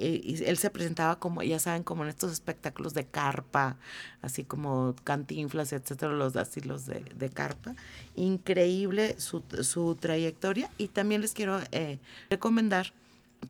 [0.45, 3.77] él se presentaba como, ya saben, como en estos espectáculos de carpa,
[4.21, 7.75] así como cantinflas, etcétera, los así los de, de carpa.
[8.15, 12.93] Increíble su, su, trayectoria y también les quiero eh, recomendar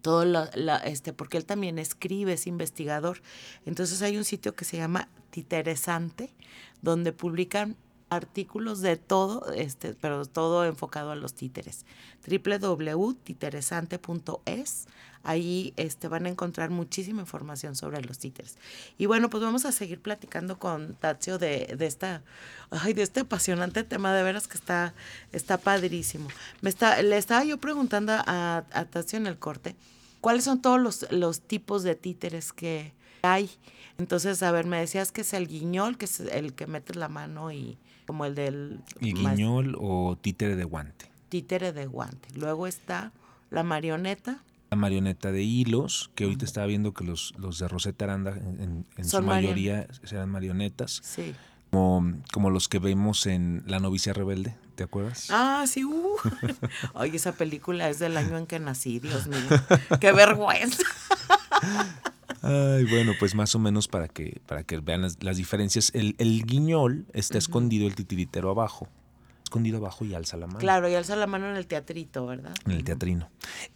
[0.02, 3.22] todo la, este porque él también escribe es investigador
[3.66, 6.34] entonces hay un sitio que se llama Titeresante
[6.82, 7.78] donde publican
[8.16, 11.86] artículos de todo, este, pero todo enfocado a los títeres.
[12.28, 14.88] www.titeresante.es.
[15.24, 18.58] Ahí este, van a encontrar muchísima información sobre los títeres.
[18.98, 22.22] Y bueno, pues vamos a seguir platicando con Tazio de, de esta,
[22.70, 24.94] ay, de este apasionante tema, de veras que está,
[25.32, 26.30] está padrísimo.
[26.62, 29.76] Me está, le estaba yo preguntando a, a Tazio en el corte,
[30.22, 33.50] ¿cuáles son todos los, los tipos de títeres que hay?
[33.98, 37.08] Entonces, a ver, me decías que es el guiñol, que es el que metes la
[37.08, 38.80] mano y, como el del...
[39.02, 41.10] El guiñol o títere de guante.
[41.30, 42.30] Títere de guante.
[42.36, 43.12] Luego está
[43.50, 44.40] la marioneta.
[44.72, 48.86] La marioneta de hilos, que ahorita estaba viendo que los, los de Rosetta Aranda en,
[49.04, 51.02] su mayoría serán marionetas.
[51.04, 51.36] Sí.
[51.72, 55.28] Como, como, los que vemos en La novicia rebelde, ¿te acuerdas?
[55.30, 55.84] Ah, sí.
[55.84, 56.16] Uh.
[56.94, 59.40] Oye, esa película es del año en que nací, Dios mío.
[60.00, 60.84] Qué vergüenza.
[62.46, 65.92] Ay, bueno, pues más o menos para que, para que vean las, diferencias.
[65.96, 68.88] El, guiñol está escondido, el titiritero abajo.
[69.44, 70.60] Escondido abajo y alza la mano.
[70.60, 72.54] Claro, y alza la mano en el teatrito, ¿verdad?
[72.66, 73.30] En el teatrino.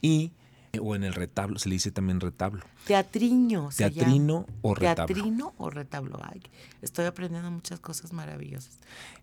[0.03, 0.33] Y,
[0.79, 2.63] o en el retablo, se le dice también retablo.
[2.85, 3.69] Teatriño.
[3.75, 5.15] Teatrino o retablo.
[5.15, 6.19] Teatrino o retablo.
[6.21, 6.43] Ay,
[6.83, 8.77] estoy aprendiendo muchas cosas maravillosas.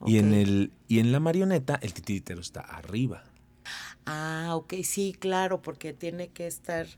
[0.06, 3.22] Y, en el, y en la marioneta, el titiritero está arriba.
[4.06, 6.88] Ah, ok, sí, claro, porque tiene que estar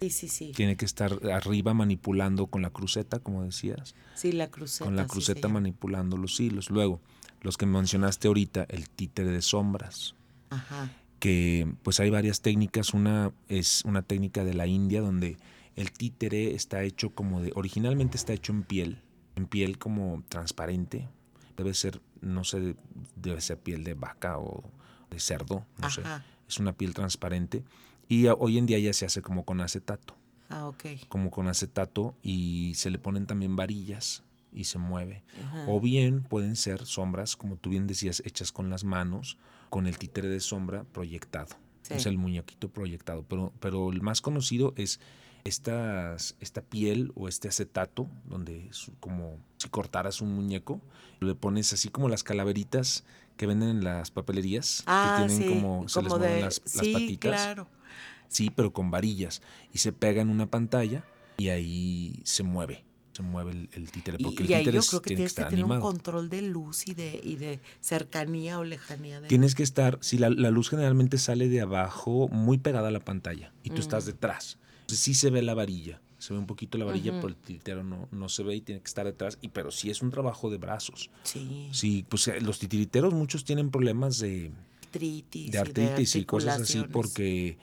[0.00, 0.52] Sí, sí, sí.
[0.54, 3.94] Tiene que estar arriba manipulando con la cruceta, como decías.
[4.14, 4.84] Sí, la cruceta.
[4.84, 6.70] Con la cruceta manipulando los hilos.
[6.70, 7.00] Luego,
[7.40, 10.14] los que mencionaste ahorita, el títere de sombras.
[10.50, 10.90] Ajá.
[11.18, 12.94] Que pues hay varias técnicas.
[12.94, 15.36] Una es una técnica de la India donde
[15.74, 17.52] el títere está hecho como de.
[17.56, 19.02] Originalmente está hecho en piel.
[19.34, 21.08] En piel como transparente.
[21.56, 22.76] Debe ser, no sé,
[23.16, 24.62] debe ser piel de vaca o
[25.10, 26.02] de cerdo, no sé.
[26.48, 27.64] Es una piel transparente
[28.08, 30.14] y hoy en día ya se hace como con acetato.
[30.48, 30.84] Ah, ok.
[31.08, 35.22] Como con acetato y se le ponen también varillas y se mueve.
[35.66, 39.36] O bien pueden ser sombras, como tú bien decías, hechas con las manos,
[39.68, 41.54] con el títere de sombra proyectado.
[41.90, 43.24] Es el muñequito proyectado.
[43.28, 45.00] Pero, pero el más conocido es
[45.44, 50.80] estas, esta piel o este acetato, donde es como si cortaras un muñeco,
[51.20, 53.04] le pones así como las calaveritas
[53.36, 57.18] que venden en las papelerías, que ah, tienen como, se les mueven las, las patitas.
[57.18, 57.77] Claro
[58.28, 59.42] sí, pero con varillas.
[59.72, 61.04] Y se pega en una pantalla
[61.36, 62.84] y ahí se mueve.
[63.12, 64.18] Se mueve el, títere.
[64.18, 66.94] Porque y, el títere yo creo que tienes que, tener un control de luz y
[66.94, 69.20] de, y de cercanía o lejanía.
[69.22, 73.52] Tienes que estar, si la, luz generalmente sale de abajo, muy pegada a la pantalla,
[73.64, 74.58] y tú estás detrás.
[74.82, 77.82] Entonces sí se ve la varilla, se ve un poquito la varilla, pero el titiritero
[77.82, 79.38] no, no se ve y tiene que estar detrás.
[79.40, 81.10] Y pero sí es un trabajo de brazos.
[81.24, 81.68] Sí.
[81.72, 84.52] Sí, pues eh, los titiriteros muchos tienen problemas de
[84.88, 87.58] artritis, de artritis y cosas así porque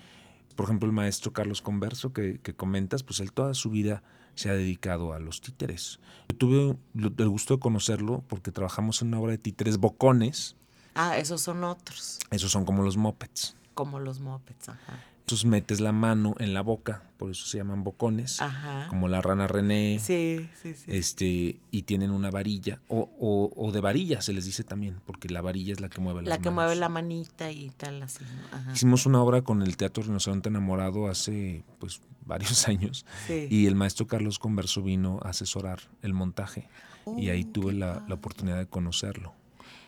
[0.56, 4.04] por ejemplo, el maestro Carlos Converso que, comentas, pues él toda su vida
[4.36, 6.00] se ha dedicado a los títeres.
[6.30, 10.56] Yo tuve el gusto de conocerlo porque trabajamos en una obra de títeres bocones.
[10.94, 12.20] Ah, esos son otros.
[12.32, 13.56] Esos son como los mopeds.
[13.74, 15.00] Como los mopeds, ajá.
[15.25, 18.85] Entonces metes la mano en la boca, por eso se llaman bocones, Ajá.
[18.89, 20.83] como la rana René, Sí, sí, sí.
[20.88, 25.27] este, y tienen una varilla, o, o, o de varilla se les dice también, porque
[25.29, 26.53] la varilla es la que mueve las la que manos.
[26.53, 28.23] mueve la manita y tal, así.
[28.51, 28.71] Ajá.
[28.73, 33.47] Hicimos una obra con el Teatro Rinoceronte Enamorado hace pues varios años Sí.
[33.49, 36.69] y el maestro Carlos Converso vino a asesorar el montaje
[37.17, 39.33] y ahí Oh, tuve la, la oportunidad de conocerlo.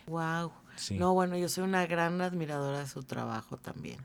[0.08, 0.50] Wow.
[0.74, 0.98] Sí.
[0.98, 3.98] No, bueno, yo soy una gran admiradora de su trabajo también.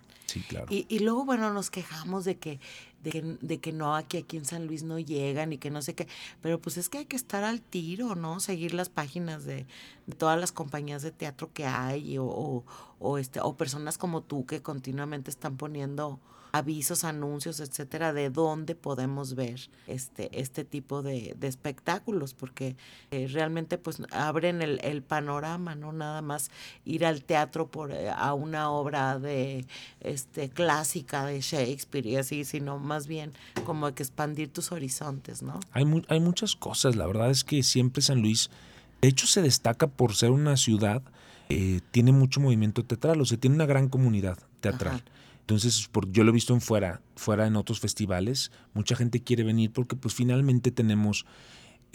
[0.69, 2.59] Y, luego, bueno, nos quejamos de que,
[3.03, 5.81] de que, de que no, aquí, aquí en San Luis no llegan y que no
[5.81, 6.07] sé qué.
[6.41, 8.39] Pero pues es que hay que estar al tiro, ¿no?
[8.39, 9.65] Seguir las páginas de,
[10.07, 12.63] de todas las compañías de teatro que hay o, o,
[12.99, 16.19] o este, o personas como tú que continuamente están poniendo
[16.53, 22.75] avisos, anuncios, etcétera, de dónde podemos ver este, este tipo de, de espectáculos, porque
[23.09, 26.51] eh, realmente pues abren el, el panorama, no nada más
[26.85, 29.65] ir al teatro por eh, a una obra de
[29.99, 33.33] este clásica de Shakespeare y así, sino más bien
[33.65, 35.59] como que expandir tus horizontes, ¿no?
[35.71, 38.51] Hay, mu- hay muchas cosas, la verdad es que siempre San Luis,
[39.01, 41.01] de hecho se destaca por ser una ciudad,
[41.49, 44.97] eh, tiene mucho movimiento teatral, o sea, tiene una gran comunidad teatral.
[44.97, 45.03] Ajá.
[45.43, 49.43] Entonces, por, yo lo he visto en fuera, fuera en otros festivales, mucha gente quiere
[49.43, 51.25] venir porque pues finalmente tenemos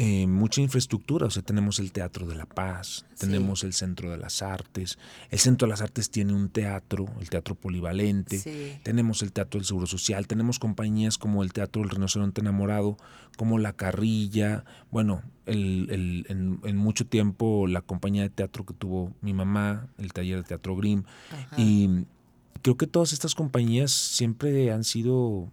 [0.00, 3.20] eh, mucha infraestructura, o sea, tenemos el Teatro de la Paz, Sí.
[3.26, 4.96] tenemos el Centro de las Artes,
[5.30, 8.74] el Centro de las Artes tiene un teatro, el Teatro Polivalente, Sí.
[8.84, 12.96] tenemos el Teatro del Seguro Social, tenemos compañías como el Teatro del Rinoceronte Enamorado,
[13.38, 18.74] como La Carrilla, bueno, el, el- en, en mucho tiempo la compañía de teatro que
[18.74, 21.56] tuvo mi mamá, el taller de Teatro Grimm, Ajá.
[21.60, 22.04] y
[22.62, 25.48] creo que todas estas compañías siempre han sido,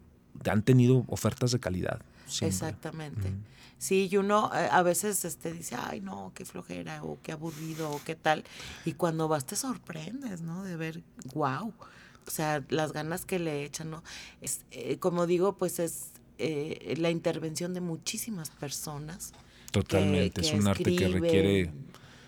[0.50, 2.02] han tenido ofertas de calidad.
[2.28, 2.56] siempre.
[2.56, 3.32] Exactamente.
[3.78, 7.92] Sí, y uno eh, a veces este, dice, ay, no, qué flojera, o qué aburrido,
[7.92, 8.44] o qué tal.
[8.86, 10.64] Y cuando vas te sorprendes, ¿no?
[10.64, 11.74] De ver, wow.
[12.28, 14.04] O sea, las ganas que le echan, ¿no?
[14.42, 19.34] Es, eh, como digo, pues es eh, la intervención de muchísimas personas.
[19.72, 21.72] Totalmente, que es un arte que requiere,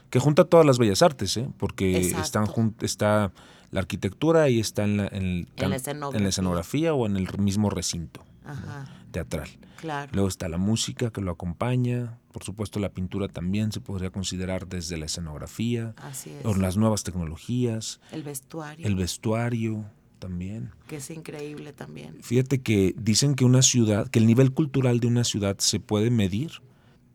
[0.09, 1.49] que junta todas las bellas artes, ¿eh?
[1.57, 2.23] porque Exacto.
[2.45, 3.31] están está
[3.71, 6.17] la arquitectura y está en la, en la escenografía.
[6.17, 9.49] en la escenografía o en el mismo recinto Ajá, teatral.
[9.77, 10.09] claro.
[10.13, 14.67] Luego está la música que lo acompaña, por supuesto la pintura también se podría considerar
[14.67, 16.45] desde la escenografía, Así es.
[16.45, 19.85] o las nuevas tecnologías, El vestuario, el vestuario
[20.19, 20.71] también.
[20.87, 22.17] que es increíble también.
[22.23, 26.09] Fíjate que dicen que una ciudad, que el nivel cultural de una ciudad se puede
[26.09, 26.51] medir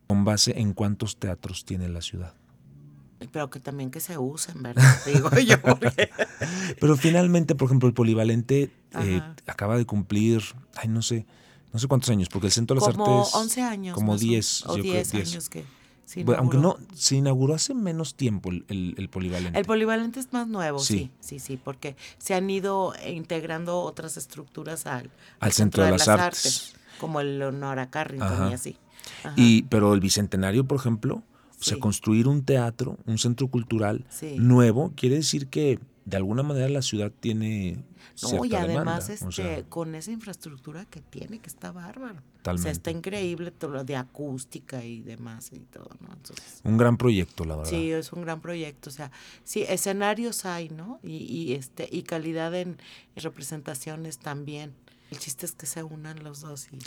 [0.07, 2.35] con base en cuántos teatros tiene la ciudad.
[3.31, 4.83] Pero que también que se usen, ¿verdad?
[5.07, 6.11] Digo yo, porque...
[6.81, 10.43] Pero finalmente, por ejemplo, el polivalente eh, acaba de cumplir,
[10.77, 11.27] ay, no sé,
[11.73, 13.35] no sé cuántos años, porque el Centro de las como Artes...
[13.35, 13.95] 11 años.
[13.95, 15.31] Como más o- 10, O yo creo, 10 10.
[15.33, 15.65] años que
[16.05, 19.59] se Bueno, aunque no, se inauguró hace menos tiempo el, el- el polivalente.
[19.59, 21.11] El polivalente es más nuevo, Sí.
[21.21, 26.09] sí, sí, sí, porque se han ido integrando otras estructuras al, Al Centro de las
[26.09, 26.75] Artes.
[27.01, 28.51] como el Leonora Carrington Ajá.
[28.51, 28.77] y así.
[29.25, 29.33] Ajá.
[29.37, 31.23] Y, pero el Bicentenario, por ejemplo,
[31.63, 34.05] o sea, construir un teatro, un centro cultural
[34.37, 37.85] nuevo, quiere decir que de alguna manera la ciudad tiene
[38.21, 41.71] No, cierta y además, demanda, este, o sea, con esa infraestructura que tiene, que está
[41.71, 42.15] bárbaro.
[42.15, 42.71] O sea, Totalmente.
[42.73, 46.13] está increíble todo lo de acústica y demás y todo, ¿no?
[46.13, 47.71] Entonces, un gran proyecto, la verdad.
[47.71, 48.91] Sí, es un gran proyecto.
[48.91, 49.13] O sea,
[49.45, 50.99] sí, escenarios hay, ¿no?
[51.05, 52.79] Y, y este, y calidad en
[53.15, 54.73] representaciones también.
[55.13, 56.79] El chiste es que se unan los dos y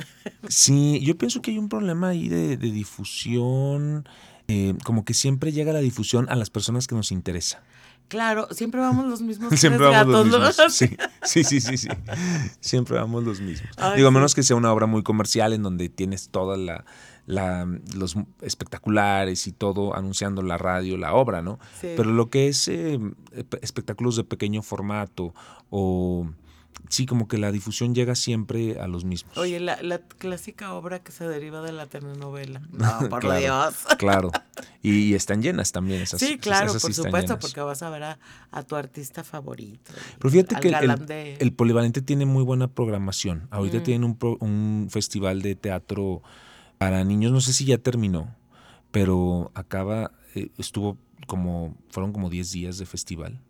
[0.48, 4.08] Sí, yo pienso que hay un problema ahí de, de difusión,
[4.48, 7.62] eh, como que siempre llega la difusión a las personas que nos interesa.
[8.08, 10.74] claro, siempre vamos los mismos Siempre vamos los mismos.
[10.74, 11.88] Sí, sí, sí, sí, sí.
[12.60, 13.70] Siempre vamos los mismos.
[13.76, 14.14] Ay, Digo, a sí.
[14.14, 16.84] menos que sea una obra muy comercial en donde tienes toda la,
[17.26, 17.66] la-
[17.96, 21.58] los espectaculares y todo anunciando la radio, la obra, ¿no?
[21.80, 21.88] Sí.
[21.96, 22.98] Pero lo que es eh,
[23.32, 25.34] espe- espectáculos de pequeño formato
[25.70, 26.30] o
[26.88, 29.36] sí, como que la difusión llega siempre a los mismos.
[29.38, 32.60] Oye, la, la clásica obra que se deriva de la telenovela.
[32.72, 33.74] No, por Claro, Dios.
[33.98, 34.30] Claro.
[34.82, 36.20] Y, y están llenas también esas.
[36.20, 38.18] Sí, claro, esas por supuesto, porque vas a ver a,
[38.50, 39.92] a tu artista favorito.
[40.18, 43.48] Pero fíjate que el, galán de- el Polivalente tiene muy buena programación.
[43.50, 43.82] Ahorita Mm.
[43.82, 46.22] tienen un, pro- un festival de teatro
[46.78, 48.34] para niños, no sé si ya terminó,
[48.90, 53.40] pero acaba, eh, estuvo como, fueron como 10 días de festival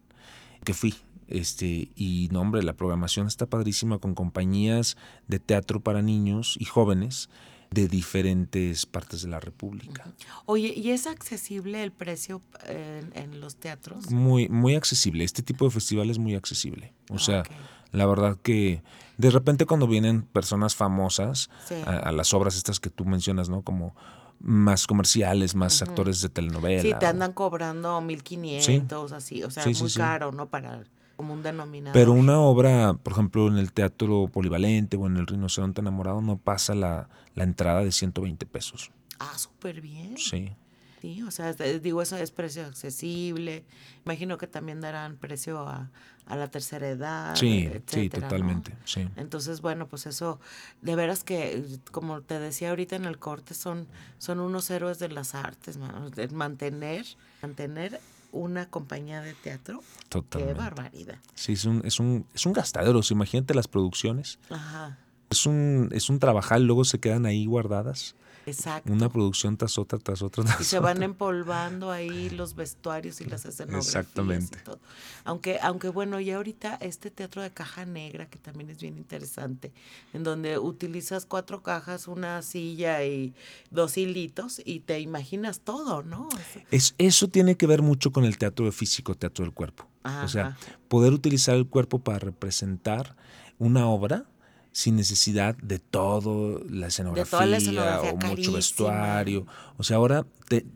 [0.65, 0.95] que fui.
[1.35, 6.65] Este, y no, hombre, la programación está padrísima con compañías de teatro para niños y
[6.65, 7.29] jóvenes
[7.71, 10.05] de diferentes partes de la República.
[10.47, 14.11] Oye, ¿y es accesible el precio eh, en, en los teatros?
[14.13, 15.25] Muy, muy accesible.
[15.25, 16.93] Este tipo de festival es muy accesible.
[17.11, 17.43] O Ah, sea,
[17.91, 18.83] la verdad que
[19.19, 21.75] de repente cuando vienen personas famosas Sí.
[21.85, 23.63] a, a las obras estas que tú mencionas, ¿no?
[23.63, 23.97] Como
[24.39, 26.83] más comerciales, más actores de telenovela.
[26.83, 29.99] Sí, te andan cobrando 1500, así, o sea, Sí, sí, muy sí.
[29.99, 30.49] caro, ¿no?
[30.49, 30.85] Para
[31.17, 31.95] como un denominador.
[31.95, 36.39] Pero una obra, por ejemplo, en el Teatro Polivalente o en el Rinoceronte Enamorado no
[36.39, 38.91] pasa la, la entrada de 120 pesos.
[39.19, 40.17] Ah, súper bien.
[40.19, 40.53] Sí.
[41.01, 43.65] Sí, o sea, digo, eso es precio accesible.
[44.07, 45.91] Imagino que también darán precio a,
[46.25, 47.37] a la tercera edad.
[47.37, 48.29] Sí, sí, etcétera, ¿no?
[48.29, 48.75] totalmente.
[48.87, 49.07] Sí.
[49.17, 50.41] Entonces, bueno, pues eso,
[50.81, 53.87] de veras que, como te decía ahorita en el corte, son,
[54.17, 55.79] son unos héroes de las artes.
[56.17, 57.05] De mantener,
[57.43, 58.01] mantener
[58.35, 59.83] una compañía de teatro.
[60.31, 61.19] Qué barbaridad.
[61.35, 63.01] Sí, es un, es un, es un gastadero.
[63.11, 64.39] imagínate las producciones.
[64.51, 64.99] Ajá,
[65.31, 68.15] Es un, es un trabajal, luego se quedan ahí guardadas.
[68.47, 68.93] Exacto.
[68.93, 70.93] Una producción tras otra, tras otra, tras Y se otra.
[70.95, 74.59] van empolvando ahí los vestuarios y las escenografías Exactamente.
[74.61, 74.79] y todo.
[75.25, 79.73] Aunque, aunque bueno, ya ahorita este teatro de caja negra, que también es bien interesante,
[80.13, 83.35] en donde utilizas cuatro cajas, una silla y
[83.71, 86.29] dos hilitos y te imaginas todo, ¿no?
[86.71, 89.89] Es- Es, eso tiene que ver mucho con el teatro físico, teatro del cuerpo.
[90.23, 90.59] O sea, Ajá.
[90.89, 93.17] poder utilizar el cuerpo para representar
[93.59, 94.27] una obra
[94.75, 99.47] sin necesidad de todo la escenografía, toda la escenografía o mucho vestuario.
[99.79, 100.67] O sea, ahora te-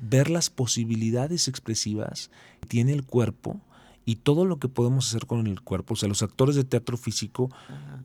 [0.00, 2.30] ver las posibilidades expresivas
[2.60, 3.60] que tiene el cuerpo
[4.04, 5.94] y todo lo que podemos hacer con el cuerpo.
[5.94, 7.50] O sea, los actores de teatro físico,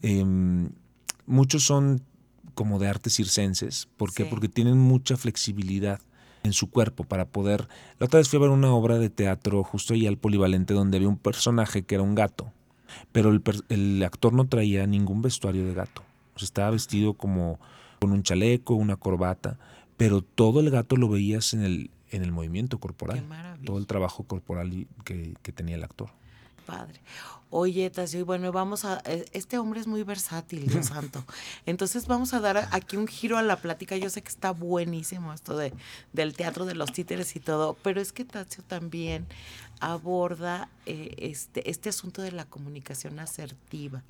[0.01, 0.69] em,
[1.27, 2.01] muchos son
[2.55, 3.87] como de artes circenses.
[3.95, 4.23] ¿Por qué?
[4.23, 4.29] Sí.
[4.31, 6.01] Porque tienen mucha flexibilidad
[6.41, 7.67] en su cuerpo para poder...
[7.99, 10.97] La otra vez fui a ver una obra de teatro justo ahí al polivalente donde
[10.97, 12.51] había un personaje que era un gato,
[13.11, 16.03] pero el, el actor no traía ningún vestuario de gato.
[16.35, 17.59] O sea, estaba vestido como
[17.99, 19.57] con un chaleco, una corbata,
[19.97, 23.23] pero todo el gato lo veías en el, en el movimiento corporal.
[23.63, 26.09] Todo el trabajo corporal que, que tenía el actor.
[26.65, 26.99] Padre.
[27.55, 29.01] Oye, Tasio, y bueno, vamos a.
[29.05, 31.23] eh, Este hombre es muy versátil, Dios santo.
[31.67, 33.95] Entonces vamos a dar aquí un giro a la plática.
[33.95, 35.71] Yo sé que está buenísimo esto de,
[36.13, 39.27] del teatro de los títeres y todo, pero es que Tasio también
[39.79, 44.01] aborda eh, este, este asunto de la comunicación asertiva,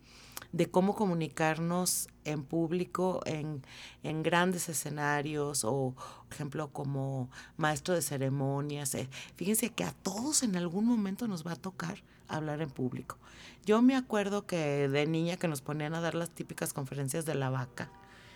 [0.52, 3.62] de cómo comunicarnos en público, en,
[4.04, 8.94] en grandes escenarios, o por ejemplo como maestro de ceremonias.
[8.96, 9.10] eh.
[9.36, 13.18] Fíjense que a todos en algún momento nos va a tocar hablar en público.
[13.66, 17.36] Yo me acuerdo que de niña que nos ponían a dar las típicas conferencias de
[17.36, 17.90] la vaca,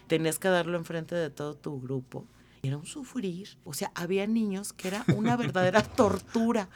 [0.08, 2.26] tenías que darlo enfrente de todo tu grupo.
[2.64, 3.58] Era un sufrir.
[3.66, 6.70] O sea, había niños que era una verdadera tortura.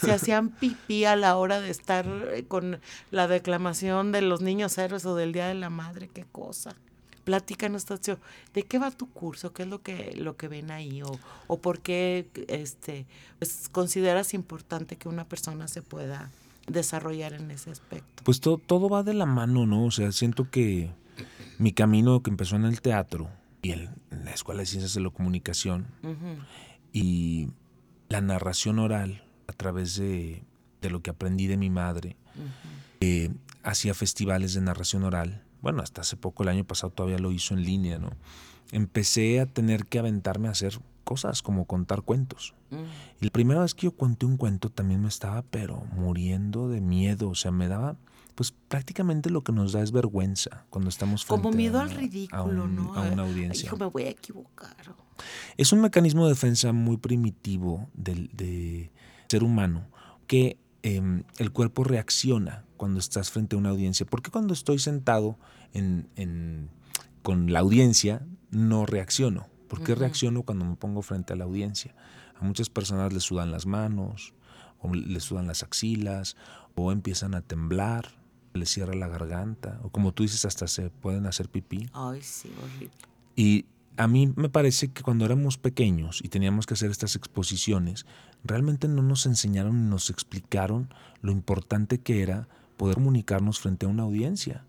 [0.00, 2.80] Se hacían pipí a la hora de estar eh, con
[3.10, 6.08] la declamación de los niños héroes o del Día de la Madre.
[6.08, 6.76] Qué cosa.
[7.28, 8.18] Platícanos, Tatsio,
[8.54, 9.52] ¿de qué va tu curso?
[9.52, 11.02] ¿Qué es lo que, lo que ven ahí?
[11.02, 13.04] ¿O, o por qué este,
[13.38, 16.30] pues, consideras importante que una persona se pueda
[16.68, 18.22] desarrollar en ese aspecto?
[18.24, 19.84] Pues to- todo va de la mano, ¿no?
[19.84, 20.90] O sea, siento que
[21.58, 23.28] mi camino que empezó en el teatro
[23.60, 23.90] y en,
[24.24, 25.86] la Escuela de Ciencias de la Comunicación
[26.94, 27.48] y
[28.08, 30.42] la narración oral a través de,
[30.80, 32.16] de lo que aprendí de mi madre.
[33.00, 33.30] eh,
[33.64, 35.42] hacía festivales de narración oral.
[35.62, 38.10] Bueno, hasta hace poco, el año pasado todavía lo hizo en línea, ¿no?
[38.72, 42.54] Empecé a tener que aventarme a hacer cosas como contar cuentos.
[42.70, 42.76] Mm.
[43.22, 46.80] Y la primera vez que yo conté un cuento también me estaba, pero muriendo de
[46.82, 47.30] miedo.
[47.30, 47.96] O sea, me daba,
[48.34, 51.90] pues prácticamente lo que nos da es vergüenza cuando estamos frente Como miedo a- al
[51.90, 52.94] a ridículo, un- ¿no?
[52.94, 53.66] A una Ay, audiencia.
[53.66, 54.76] Hijo, me voy a equivocar.
[55.56, 58.92] Es un mecanismo de defensa muy primitivo del de
[59.28, 59.86] ser humano
[60.26, 64.06] que em, el cuerpo reacciona cuando estás frente a una audiencia.
[64.06, 65.38] Porque cuando estoy sentado
[65.72, 66.70] en, en-
[67.22, 69.48] con la audiencia no reacciono?
[69.68, 71.94] ¿Por qué reacciono cuando me pongo frente a la audiencia?
[72.40, 74.32] A muchas personas les sudan las manos,
[74.80, 76.36] o les sudan las axilas,
[76.74, 78.14] o empiezan a temblar,
[78.54, 81.90] les cierra la garganta, o como tú dices, hasta se pueden hacer pipí.
[81.92, 82.90] Ay, sí, horrible.
[83.36, 83.66] Y
[83.98, 88.06] a mí me parece que cuando éramos pequeños y teníamos que hacer estas exposiciones,
[88.44, 90.88] realmente no nos enseñaron ni nos explicaron
[91.20, 94.64] lo importante que era poder comunicarnos frente a una audiencia.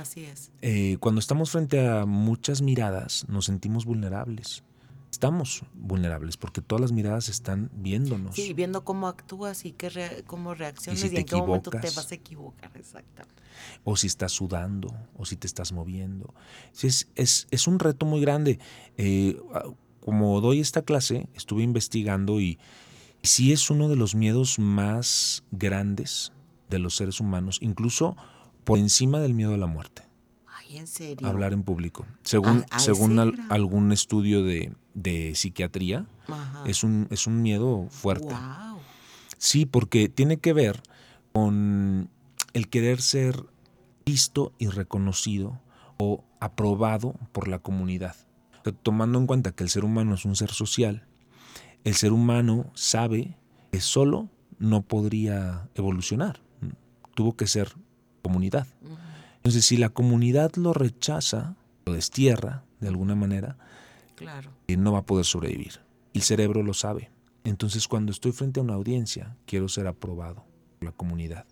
[0.00, 0.52] Así es.
[0.62, 4.62] Eh, cuando estamos frente a muchas miradas, nos sentimos vulnerables.
[5.10, 8.34] Estamos vulnerables porque todas las miradas están viéndonos.
[8.34, 12.12] Sí, viendo cómo actúas y qué cómo reaccionas si y, en qué momento te vas
[12.12, 13.42] a equivocar, exactamente.
[13.84, 16.34] o si estás sudando, o si te estás moviendo.
[16.82, 18.58] Es, es, es un reto muy grande.
[18.96, 19.64] Eh, ah,
[20.00, 22.58] como doy esta clase, estuve investigando y
[23.22, 26.32] sí es uno de los miedos más grandes
[26.70, 28.16] de los seres humanos, incluso
[28.64, 30.02] por encima del miedo a la muerte,
[30.46, 31.26] Ay, en serio.
[31.26, 32.04] hablar en público.
[32.22, 33.52] Según, a según ese al- grado.
[33.54, 36.62] algún estudio de, de psiquiatría, Ajá.
[36.66, 38.34] es un, es un miedo fuerte.
[38.34, 38.78] Wow.
[39.38, 40.82] Sí, porque tiene que ver
[41.32, 42.10] con
[42.52, 43.44] el querer ser
[44.04, 45.60] visto y reconocido
[45.98, 48.16] o aprobado por la comunidad.
[48.60, 51.06] O sea, Tomando en cuenta que el ser humano es un ser social,
[51.84, 53.36] el ser humano sabe
[53.70, 54.28] que solo
[54.58, 56.40] no podría evolucionar.
[57.14, 57.72] tuvo que ser
[58.22, 58.66] comunidad.
[59.36, 63.56] Entonces, si la comunidad lo rechaza, lo destierra de alguna manera,
[64.18, 64.50] claro.
[64.66, 65.80] Eh, no va a poder sobrevivir.
[66.14, 67.10] El cerebro lo sabe.
[67.44, 70.44] Entonces, cuando estoy frente a una audiencia, quiero ser aprobado
[70.78, 71.46] por la comunidad.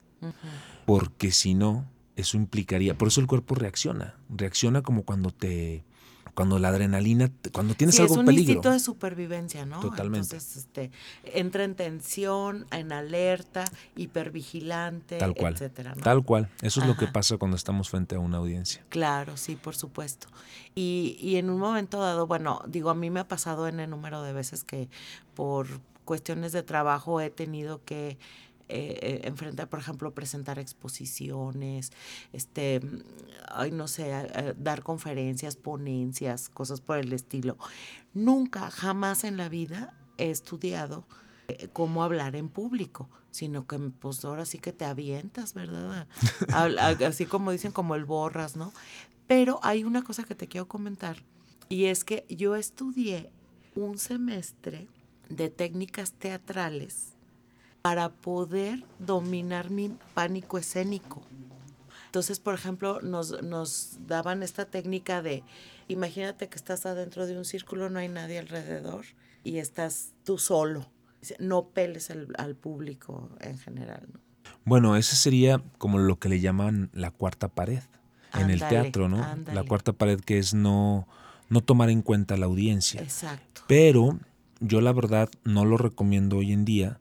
[0.87, 5.85] Porque si no, eso implicaría, por eso el cuerpo reacciona, reacciona como cuando te
[6.37, 8.43] cuando la adrenalina, cuando tienes algo es un peligro.
[8.53, 9.81] instinto de supervivencia, ¿no?
[9.81, 10.37] Totalmente.
[10.37, 10.91] Entonces, este,
[11.25, 13.65] entra en tensión, en alerta,
[13.97, 15.55] hipervigilante, Tal cual.
[15.55, 16.03] etcétera, ¿no?
[16.03, 16.51] Tal cual.
[16.61, 18.85] Eso es lo que pasa cuando estamos frente a una audiencia.
[18.91, 20.29] Claro, sí, por supuesto.
[20.75, 23.89] Y, y en un momento dado, bueno, digo, a mí me ha pasado en el
[23.89, 24.91] número de veces que
[25.35, 25.67] por
[26.05, 28.19] cuestiones de trabajo he tenido que
[28.69, 31.93] eh, eh, enfrentar, por ejemplo, presentar exposiciones,
[32.33, 32.81] este,
[33.49, 34.11] ay, no sé,
[34.59, 37.59] dar conferencias, ponencias, cosas por el estilo.
[38.13, 41.07] Nunca, jamás en la vida he estudiado
[41.49, 46.09] eh, cómo hablar en público, sino que pues ahora sí que te avientas, ¿verdad?
[47.07, 48.73] Así como dicen, como el borras, ¿no?
[49.29, 51.23] Pero hay una cosa que te quiero comentar,
[51.69, 53.31] y es que yo estudié
[53.77, 54.89] un semestre
[55.29, 57.16] de técnicas teatrales
[57.87, 61.23] para poder dominar mi pánico escénico.
[62.07, 65.45] Entonces, por ejemplo, nos, nos daban esta técnica de,
[65.87, 69.05] imagínate que estás adentro de un círculo, no hay nadie alrededor
[69.45, 70.91] y estás tú solo.
[71.39, 74.03] No peles al, al público en general.
[74.13, 74.19] ¿no?
[74.65, 77.85] Bueno, ese sería como lo que le llaman la cuarta pared
[78.35, 79.25] en el teatro, ¿no?
[79.55, 81.07] La cuarta pared que es no,
[81.49, 83.01] no tomar en cuenta la audiencia.
[83.01, 83.63] Exacto.
[83.69, 84.19] Pero
[84.61, 86.99] yo la verdad no lo recomiendo hoy en día.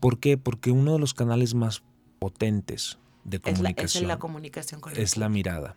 [0.00, 0.36] ¿Por qué?
[0.36, 1.82] Porque uno de los canales más
[2.18, 5.76] potentes de Es la, es comunicación la comunicación con es la mirada.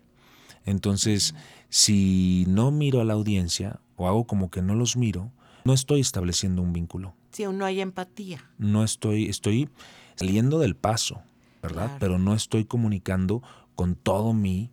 [0.65, 1.35] Entonces,
[1.69, 5.31] si no miro a la audiencia o hago como que no los miro,
[5.63, 7.15] no estoy estableciendo un vínculo.
[7.31, 8.43] Sí, no hay empatía.
[8.57, 9.69] No estoy, estoy
[10.15, 11.21] saliendo del paso,
[11.61, 11.85] ¿verdad?
[11.85, 11.97] Claro.
[11.99, 13.41] Pero no estoy comunicando
[13.75, 14.71] con todo mi,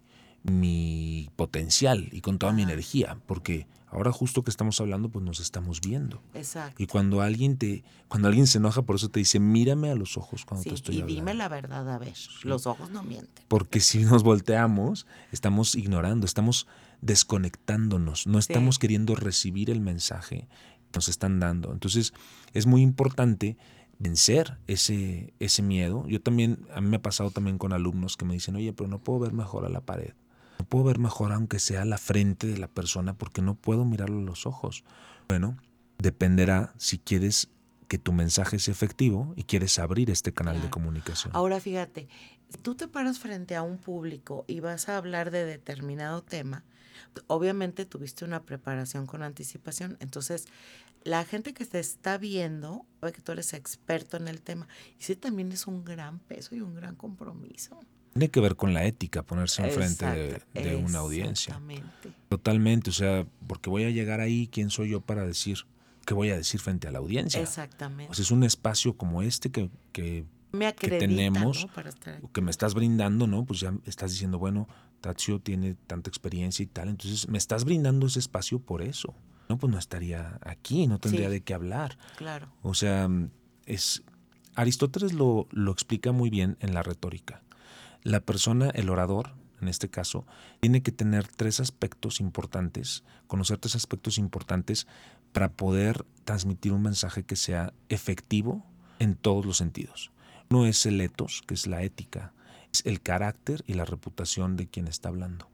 [0.51, 5.41] mi potencial y con toda mi energía, porque ahora justo que estamos hablando, pues nos
[5.41, 6.23] estamos viendo.
[6.35, 6.83] Exacto.
[6.83, 10.17] Y cuando alguien te, cuando alguien se enoja, por eso te dice, mírame a los
[10.17, 11.15] ojos cuando Sí, te estoy y hablando.
[11.21, 13.45] dime la verdad, a ver, los ojos no mienten.
[13.49, 16.67] Porque si nos volteamos, estamos ignorando, estamos
[17.01, 20.49] desconectándonos, no estamos queriendo recibir el mensaje
[20.93, 21.73] que nos están dando.
[21.73, 22.13] Entonces,
[22.55, 23.57] es muy importante
[23.99, 26.07] vencer ese, ese miedo.
[26.07, 28.89] Yo también, a mí me ha pasado también con alumnos que me dicen, oye, pero
[28.89, 30.13] no puedo ver mejor a la pared.
[30.59, 34.19] No puedo ver mejor aunque sea la frente de la persona porque no puedo mirarlo
[34.21, 34.85] a los ojos.
[35.29, 35.57] Bueno,
[35.99, 37.49] dependerá si quieres
[37.89, 41.35] que tu mensaje sea efectivo y quieres abrir este canal de comunicación.
[41.35, 42.09] Ahora fíjate,
[42.63, 46.65] tú te paras frente a un público y vas a hablar de determinado tema,
[47.27, 50.47] obviamente tuviste una preparación con anticipación, entonces
[51.05, 54.67] la gente que te está viendo ve que tú eres experto en el tema
[54.99, 57.79] y ese también es un gran peso y un gran compromiso.
[58.17, 61.61] Tiene que ver con la ética, ponerse enfrente de, una audiencia.
[62.31, 65.59] Totalmente, o sea, porque voy a llegar ahí, ¿quién soy yo para decir
[66.07, 67.43] qué voy a decir frente a la audiencia?
[67.43, 68.11] Exactamente.
[68.11, 71.67] O sea, es un espacio como este que, que, Me que tenemos,
[72.33, 73.45] que me estás brindando, ¿no?
[73.45, 74.67] Pues ya estás diciendo, bueno,
[75.03, 79.15] Tazio tiene tanta experiencia y tal, entonces me estás brindando ese espacio por eso.
[79.51, 81.35] No, pues no estaría aquí, no tendría Sí.
[81.35, 81.99] de qué hablar.
[82.17, 82.49] Claro.
[82.63, 83.11] O sea,
[83.67, 84.03] es
[84.55, 87.43] Aristóteles lo, lo explica muy bien en la retórica.
[88.07, 90.29] La persona, el orador, en este caso,
[90.61, 94.87] tiene que tener tres aspectos importantes, conocer tres aspectos importantes
[95.33, 98.65] para poder transmitir un mensaje que sea efectivo
[99.01, 100.13] en todos los sentidos.
[100.51, 102.33] Uno es el etos, que es la ética,
[102.73, 105.51] es el carácter y la reputación de quien está hablando.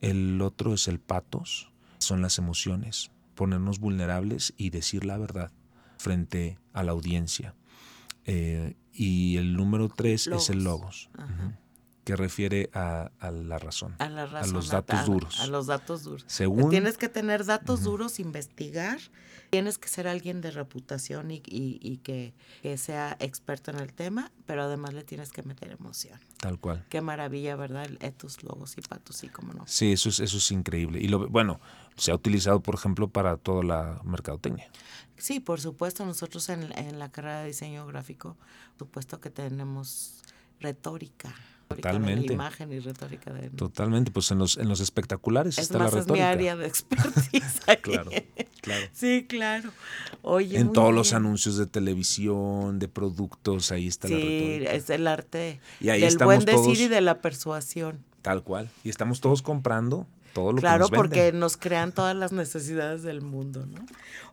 [0.00, 5.52] El otro es el patos, son las emociones, ponernos vulnerables y decir la verdad
[5.98, 7.54] frente a la audiencia.
[8.24, 11.58] Eh, y el número tres es el logos, Ajá.
[12.04, 14.54] Que refiere a, a la razón, A la razón.
[14.54, 15.40] los datos a- duros.
[15.40, 16.24] A los datos duros.
[16.26, 18.98] Según Tienes que tener datos duros, investigar.
[19.50, 22.32] Tienes que ser alguien de reputación y, y- y que,
[22.62, 26.18] que sea experto en el tema, pero además le tienes que meter emoción.
[26.38, 26.84] tal cual.
[26.88, 27.86] Qué maravilla, ¿verdad?
[28.00, 29.64] Etos, logos y patos, sí, como no.
[29.66, 31.00] Sí, eso es, eso es increíble.
[31.00, 31.60] Y lo, bueno,
[31.96, 34.70] se ha utilizado, por ejemplo, para toda la mercadotecnia.
[35.18, 38.38] Sí, por supuesto, nosotros en, en la carrera de diseño gráfico,
[38.78, 40.22] supuesto que tenemos
[40.60, 41.34] retórica.
[41.74, 42.26] Retórica de Totalmente.
[42.28, 43.50] la imagen y retórica de...
[43.50, 46.30] Totalmente, pues en los, en los espectaculares es está más, la es mi retórica.
[46.30, 47.60] área de expertise.
[47.66, 47.76] ahí.
[47.78, 48.10] Claro,
[48.60, 48.86] claro.
[48.92, 49.70] Sí, claro.
[50.22, 54.72] Oye, En todos los anuncios de televisión, de productos, ahí está la Sí, retórica.
[54.72, 57.98] es el arte Y ahí del buen decir todos- y de la persuasión.
[58.22, 58.70] Tal cual.
[58.84, 63.02] Y estamos todos comprando todo lo Claro, que nos porque nos crean todas las necesidades
[63.02, 63.84] del mundo, ¿no?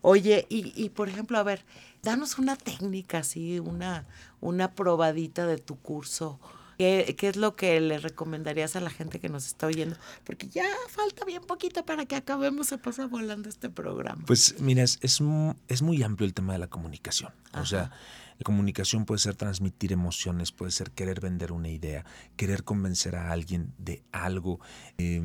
[0.01, 1.65] Oye, y, y por ejemplo, a ver,
[2.03, 4.05] danos una técnica así, una,
[4.39, 6.39] una probadita de tu curso
[6.79, 9.97] ¿Qué, ¿Qué, es lo que le recomendarías a la gente que nos está oyendo?
[10.23, 14.23] Porque ya falta bien poquito para que acabemos, se pasa volando este programa.
[14.25, 15.19] Pues mira, es, es,
[15.67, 17.33] es muy amplio el tema de la comunicación.
[17.53, 17.91] O sea,
[18.37, 22.05] la comunicación puede ser transmitir emociones, puede ser querer vender una idea,
[22.37, 24.61] querer convencer a alguien de algo,
[24.97, 25.21] eh,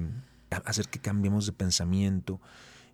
[0.65, 2.41] hacer que cambiemos de pensamiento.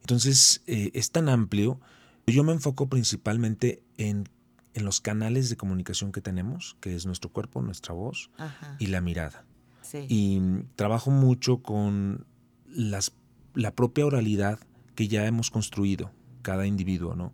[0.02, 1.80] Entonces, eh, es tan amplio.
[2.26, 4.28] Yo me enfoco principalmente en,
[4.74, 8.76] en, los canales de comunicación que tenemos, que es nuestro cuerpo, nuestra voz Ajá.
[8.78, 9.44] y la mirada.
[9.82, 10.06] Sí.
[10.08, 10.40] Y
[10.76, 12.26] trabajo mucho con
[12.66, 13.12] las,
[13.54, 14.60] la propia oralidad
[14.94, 16.12] que ya hemos construido
[16.42, 17.32] cada individuo, ¿no?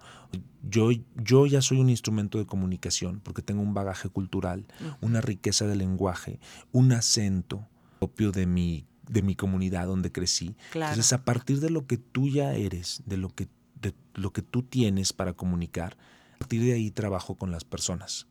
[0.68, 4.66] Yo, yo ya soy un instrumento de comunicación porque tengo un bagaje cultural,
[5.00, 6.40] una riqueza de lenguaje,
[6.72, 7.66] un acento
[7.98, 10.56] propio de mi, de mi comunidad donde crecí.
[10.72, 10.92] Claro.
[10.92, 13.48] Entonces, a partir de lo que tú ya eres, de lo que,
[13.80, 15.96] de lo que tú tienes para comunicar,
[16.36, 18.26] a partir de ahí trabajo con las personas.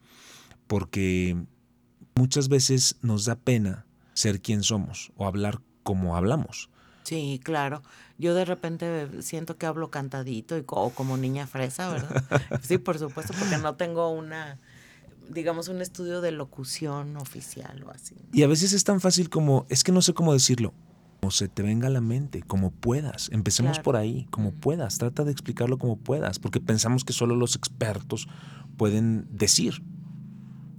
[0.67, 1.35] Porque
[2.15, 6.69] muchas veces nos da pena ser quien somos o hablar como hablamos.
[7.03, 7.83] Sí, claro.
[8.17, 12.23] Yo de repente siento que hablo cantadito y o como niña fresa, ¿verdad?
[12.63, 14.59] sí, por supuesto, porque no tengo una,
[15.29, 18.15] digamos, un estudio de locución oficial o así.
[18.33, 20.73] Y a veces es tan fácil como, es que no sé cómo decirlo,
[21.25, 23.29] como se te venga a la mente, como puedas.
[23.31, 23.83] Empecemos Claro.
[23.83, 24.99] por ahí, como puedas.
[24.99, 28.27] Trata de explicarlo como puedas, porque pensamos que solo los expertos
[28.77, 29.81] pueden decir.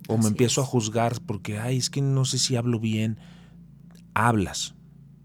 [0.07, 0.67] O me empiezo es.
[0.69, 3.19] a juzgar porque, ay, es que no sé si hablo bien.
[4.15, 4.77] Hablas.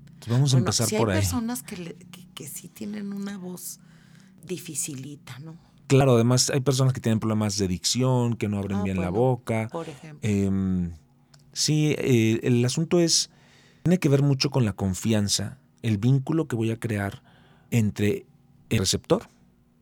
[0.08, 1.22] Entonces vamos a empezar por hay ahí.
[1.22, 3.80] personas que, le- que, que sí tienen una voz
[4.44, 5.56] dificilita, ¿no?
[5.86, 9.12] Claro, además hay personas que tienen problemas de dicción, que no abren Ah, bien la
[9.12, 9.70] boca.
[9.72, 10.20] Por ejemplo.
[10.24, 10.90] Eh,
[11.54, 13.30] sí, eh, el asunto es,
[13.84, 17.24] tiene que ver mucho con la confianza, el vínculo que voy a crear
[17.72, 18.26] entre
[18.70, 19.28] el receptor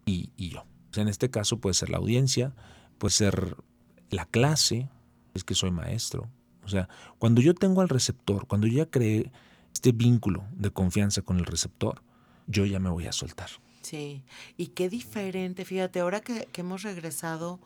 [0.06, 0.62] y, yo.
[0.62, 2.54] O sea, en este caso puede ser la audiencia,
[2.98, 3.58] puede ser
[4.10, 4.90] la clase,
[5.34, 6.30] es que soy maestro.
[6.64, 6.88] O sea,
[7.18, 9.32] cuando yo tengo al receptor, cuando yo ya creé
[9.74, 12.02] este vínculo de confianza con el receptor,
[12.48, 13.50] yo ya me voy a soltar.
[13.82, 14.24] Sí,
[14.58, 17.60] y qué diferente, fíjate, ahora que, hemos regresado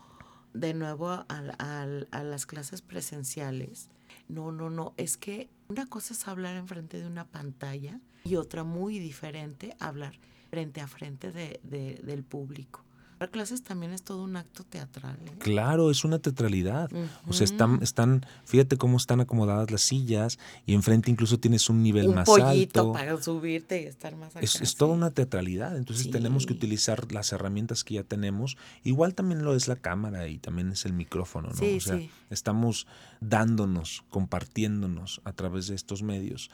[0.52, 3.88] de nuevo a las clases presenciales,
[4.28, 8.64] no, no, no, es que una cosa es hablar enfrente de una pantalla y otra
[8.64, 10.18] muy diferente, hablar
[10.50, 12.83] frente a frente de, de- del público.
[13.24, 15.16] Dar clases también es todo un acto teatral.
[15.24, 15.32] ¿eh?
[15.38, 16.90] Claro, es una teatralidad.
[17.26, 21.82] O sea, están, están, fíjate cómo están acomodadas las sillas y enfrente incluso tienes un
[21.82, 22.92] nivel Un más pollito alto.
[22.92, 24.44] para subirte y estar más acá.
[24.44, 28.58] Es, es toda una teatralidad, entonces tenemos que utilizar las herramientas que ya tenemos.
[28.82, 31.56] Igual también lo es la cámara y también es el micrófono, ¿no?
[31.56, 32.10] Sí, o sea, sí.
[32.28, 32.86] estamos
[33.22, 36.50] dándonos, compartiéndonos a través de estos medios.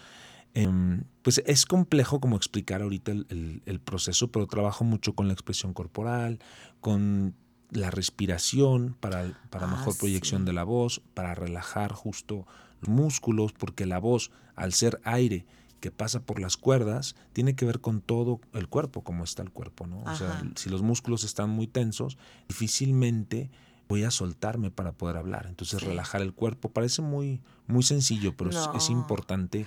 [0.55, 5.27] Em, pues es complejo como explicar ahorita el, el- el proceso, pero trabajo mucho con
[5.29, 6.39] la expresión corporal,
[6.81, 7.35] con
[7.71, 10.47] la respiración para, para Ah, mejor proyección sí.
[10.47, 12.47] de la voz, para relajar justo
[12.81, 15.47] los músculos, porque la voz, al ser aire
[15.79, 19.51] que pasa por las cuerdas, tiene que ver con todo el cuerpo, como está el
[19.51, 20.01] cuerpo, ¿no?
[20.03, 23.51] O sea, si los músculos están muy tensos, difícilmente
[23.89, 25.47] voy a soltarme para poder hablar.
[25.49, 25.87] Entonces, Sí.
[25.87, 29.67] relajar el cuerpo parece muy, muy sencillo, pero es- importante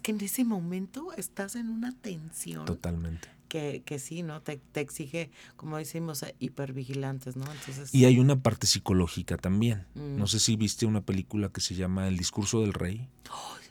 [0.00, 2.64] Es que en ese momento estás en una tensión.
[2.64, 3.28] totalmente.
[3.48, 4.40] que, que sí, ¿no?
[4.40, 7.44] Te, te exige, como decimos, eh, hipervigilantes, ¿no?
[7.52, 9.84] Entonces, Y hay una parte psicológica también.
[9.94, 10.16] Mm.
[10.16, 13.08] No sé si viste una película que se llama El discurso del rey.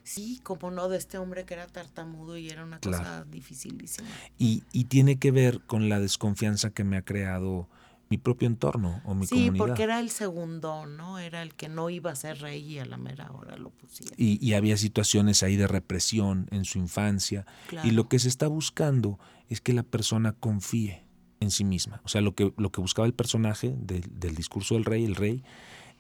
[0.04, 2.98] sí, como no, de este hombre que era tartamudo y era una Claro.
[3.00, 4.08] cosa dificilísima.
[4.38, 7.68] Y, y tiene que ver con la desconfianza que me ha creado
[8.10, 9.58] mi propio entorno o mi Sí, comunidad.
[9.58, 11.20] porque era el segundo, ¿no?
[11.20, 14.16] Era el que no iba a ser rey y a la mera hora lo pusieron.
[14.18, 17.46] y, y había situaciones ahí de represión en su infancia.
[17.84, 21.06] Y lo que se está buscando es que la persona confíe
[21.40, 22.02] en sí misma.
[22.04, 25.16] O sea, lo que, lo que buscaba el personaje del, del discurso del rey, el
[25.16, 25.44] rey,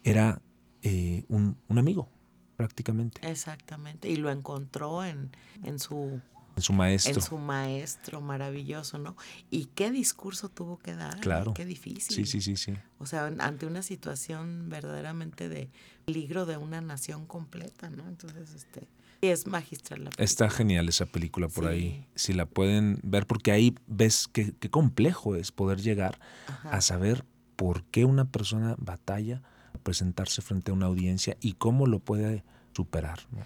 [0.03, 0.41] era
[0.81, 2.09] eh, un, un amigo,
[2.57, 4.09] prácticamente, Exactamente.
[4.09, 5.31] Y lo encontró en,
[5.63, 6.21] en su
[6.59, 7.13] en su maestro.
[7.15, 9.15] en su maestro maravilloso, ¿no?
[9.49, 11.15] Y qué discurso tuvo que dar.
[11.17, 11.21] ¿eh?
[11.21, 11.53] Claro.
[11.53, 12.15] Qué difícil.
[12.15, 12.73] Sí, sí, sí, sí.
[12.99, 15.69] O sea, an- ante una situación verdaderamente de
[16.05, 18.07] peligro de una nación completa, ¿no?
[18.07, 18.87] Entonces, este,
[19.21, 20.49] es magistral la Está película.
[20.49, 21.69] genial esa película por Sí.
[21.69, 22.07] ahí.
[22.15, 26.69] Si la pueden ver, porque ahí ves qué, qué complejo es poder llegar Ajá.
[26.71, 29.41] a saber por qué una persona batalla
[29.73, 32.43] a presentarse frente a una audiencia y cómo lo puede
[32.73, 33.19] superar.
[33.31, 33.39] ¿no?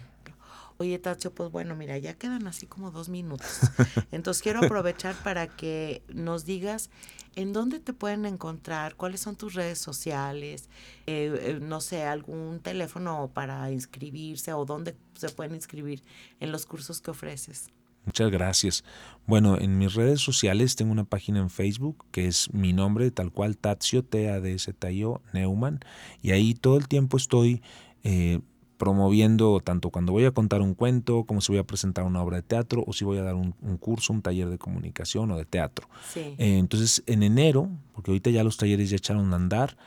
[0.77, 3.47] Oye, Tacho, pues bueno, mira, ya quedan así como dos minutos.
[4.11, 6.89] Entonces quiero aprovechar para que nos digas
[7.35, 10.69] en dónde te pueden encontrar, cuáles son tus redes sociales,
[11.07, 16.03] eh, eh, no sé, algún teléfono para inscribirse o dónde se pueden inscribir
[16.39, 17.69] en los cursos que ofreces.
[18.05, 18.83] Muchas gracias.
[19.25, 23.31] Bueno, en mis redes sociales tengo una página en Facebook que es mi nombre, tal
[23.31, 25.79] cual, Tazio, T-A-D-Z-I-O, Neumann.
[26.21, 27.61] Y ahí todo el tiempo estoy
[28.03, 28.41] eh,
[28.77, 32.37] promoviendo tanto cuando voy a contar un cuento, como si voy a presentar una obra
[32.37, 35.45] de teatro o si voy a dar un, curso, un taller de comunicación o de
[35.45, 35.87] teatro.
[36.15, 39.77] Eh, entonces, en enero, porque ahorita ya los talleres ya echaron a andar,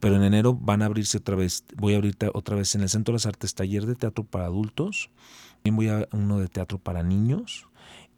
[0.00, 2.88] pero en enero van a abrirse otra vez, voy a abrir otra vez en el
[2.88, 5.10] Centro de las Artes taller de teatro para adultos,
[5.62, 7.66] también voy a uno de teatro para niños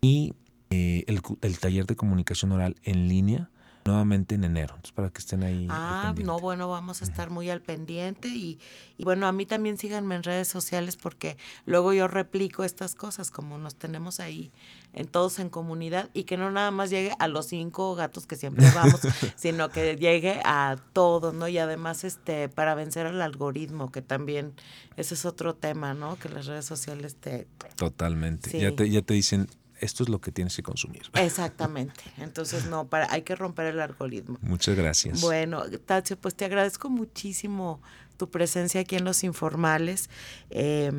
[0.01, 0.35] y
[0.71, 3.51] eh, el, el taller de comunicación oral en línea
[3.85, 5.67] nuevamente en enero, entonces para que estén ahí.
[5.71, 8.59] Ah, no, bueno, vamos a estar muy al pendiente y,
[8.99, 13.31] y, bueno, a mí también síganme en redes sociales porque luego yo replico estas cosas
[13.31, 14.53] como nos tenemos ahí
[14.93, 18.37] en todos en comunidad y que no nada más llegue a los cinco gatos que
[18.37, 19.01] siempre vamos,
[19.37, 21.49] sino que llegue a todos, ¿no?
[21.49, 24.55] Y además este para vencer al algoritmo, que también
[24.97, 26.19] ese es otro tema, ¿no?
[26.19, 28.59] Que las redes sociales te Totalmente.
[28.59, 29.49] Ya te ya te dicen
[29.81, 31.03] esto es lo que tienes que consumir.
[31.15, 32.05] Exactamente.
[32.19, 34.39] Entonces, no, para, hay que romper el algoritmo.
[34.43, 35.21] Muchas gracias.
[35.21, 37.81] Bueno, Tacho, pues te agradezco muchísimo
[38.17, 40.11] tu presencia aquí en Los Informales.
[40.51, 40.93] Eh,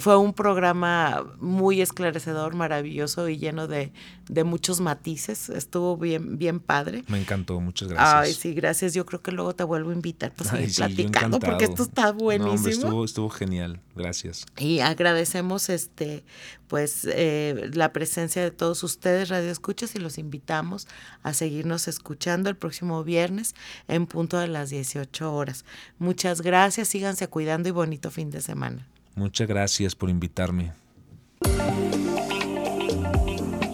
[0.00, 3.92] fue un programa muy esclarecedor, maravilloso y lleno de,
[4.44, 5.48] muchos matices.
[5.48, 7.04] Estuvo bien, bien padre.
[7.08, 8.14] Me encantó, muchas gracias.
[8.14, 8.94] Ay, sí, gracias.
[8.94, 12.68] Yo creo que luego te vuelvo a invitar para seguir platicando porque esto está buenísimo.
[12.68, 14.46] estuvo, estuvo genial, gracias.
[14.58, 16.24] Y agradecemos este,
[16.68, 20.88] pues, eh, la presencia de todos ustedes, Radio Escuchas, y los invitamos
[21.22, 23.54] a seguirnos escuchando el próximo viernes
[23.88, 25.64] en punto de las 18 horas.
[25.98, 28.86] Muchas gracias, síganse cuidando y bonito fin de semana.
[29.16, 30.74] Muchas gracias por invitarme.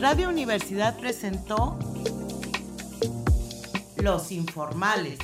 [0.01, 1.80] Radio Universidad presentó
[3.97, 5.18] Los Informales.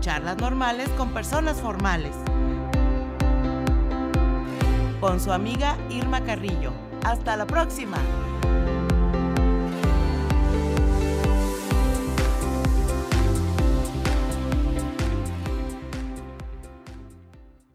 [0.00, 2.12] Charlas normales con personas formales.
[5.00, 6.74] Con su amiga Irma Carrillo.
[7.04, 7.96] Hasta la próxima.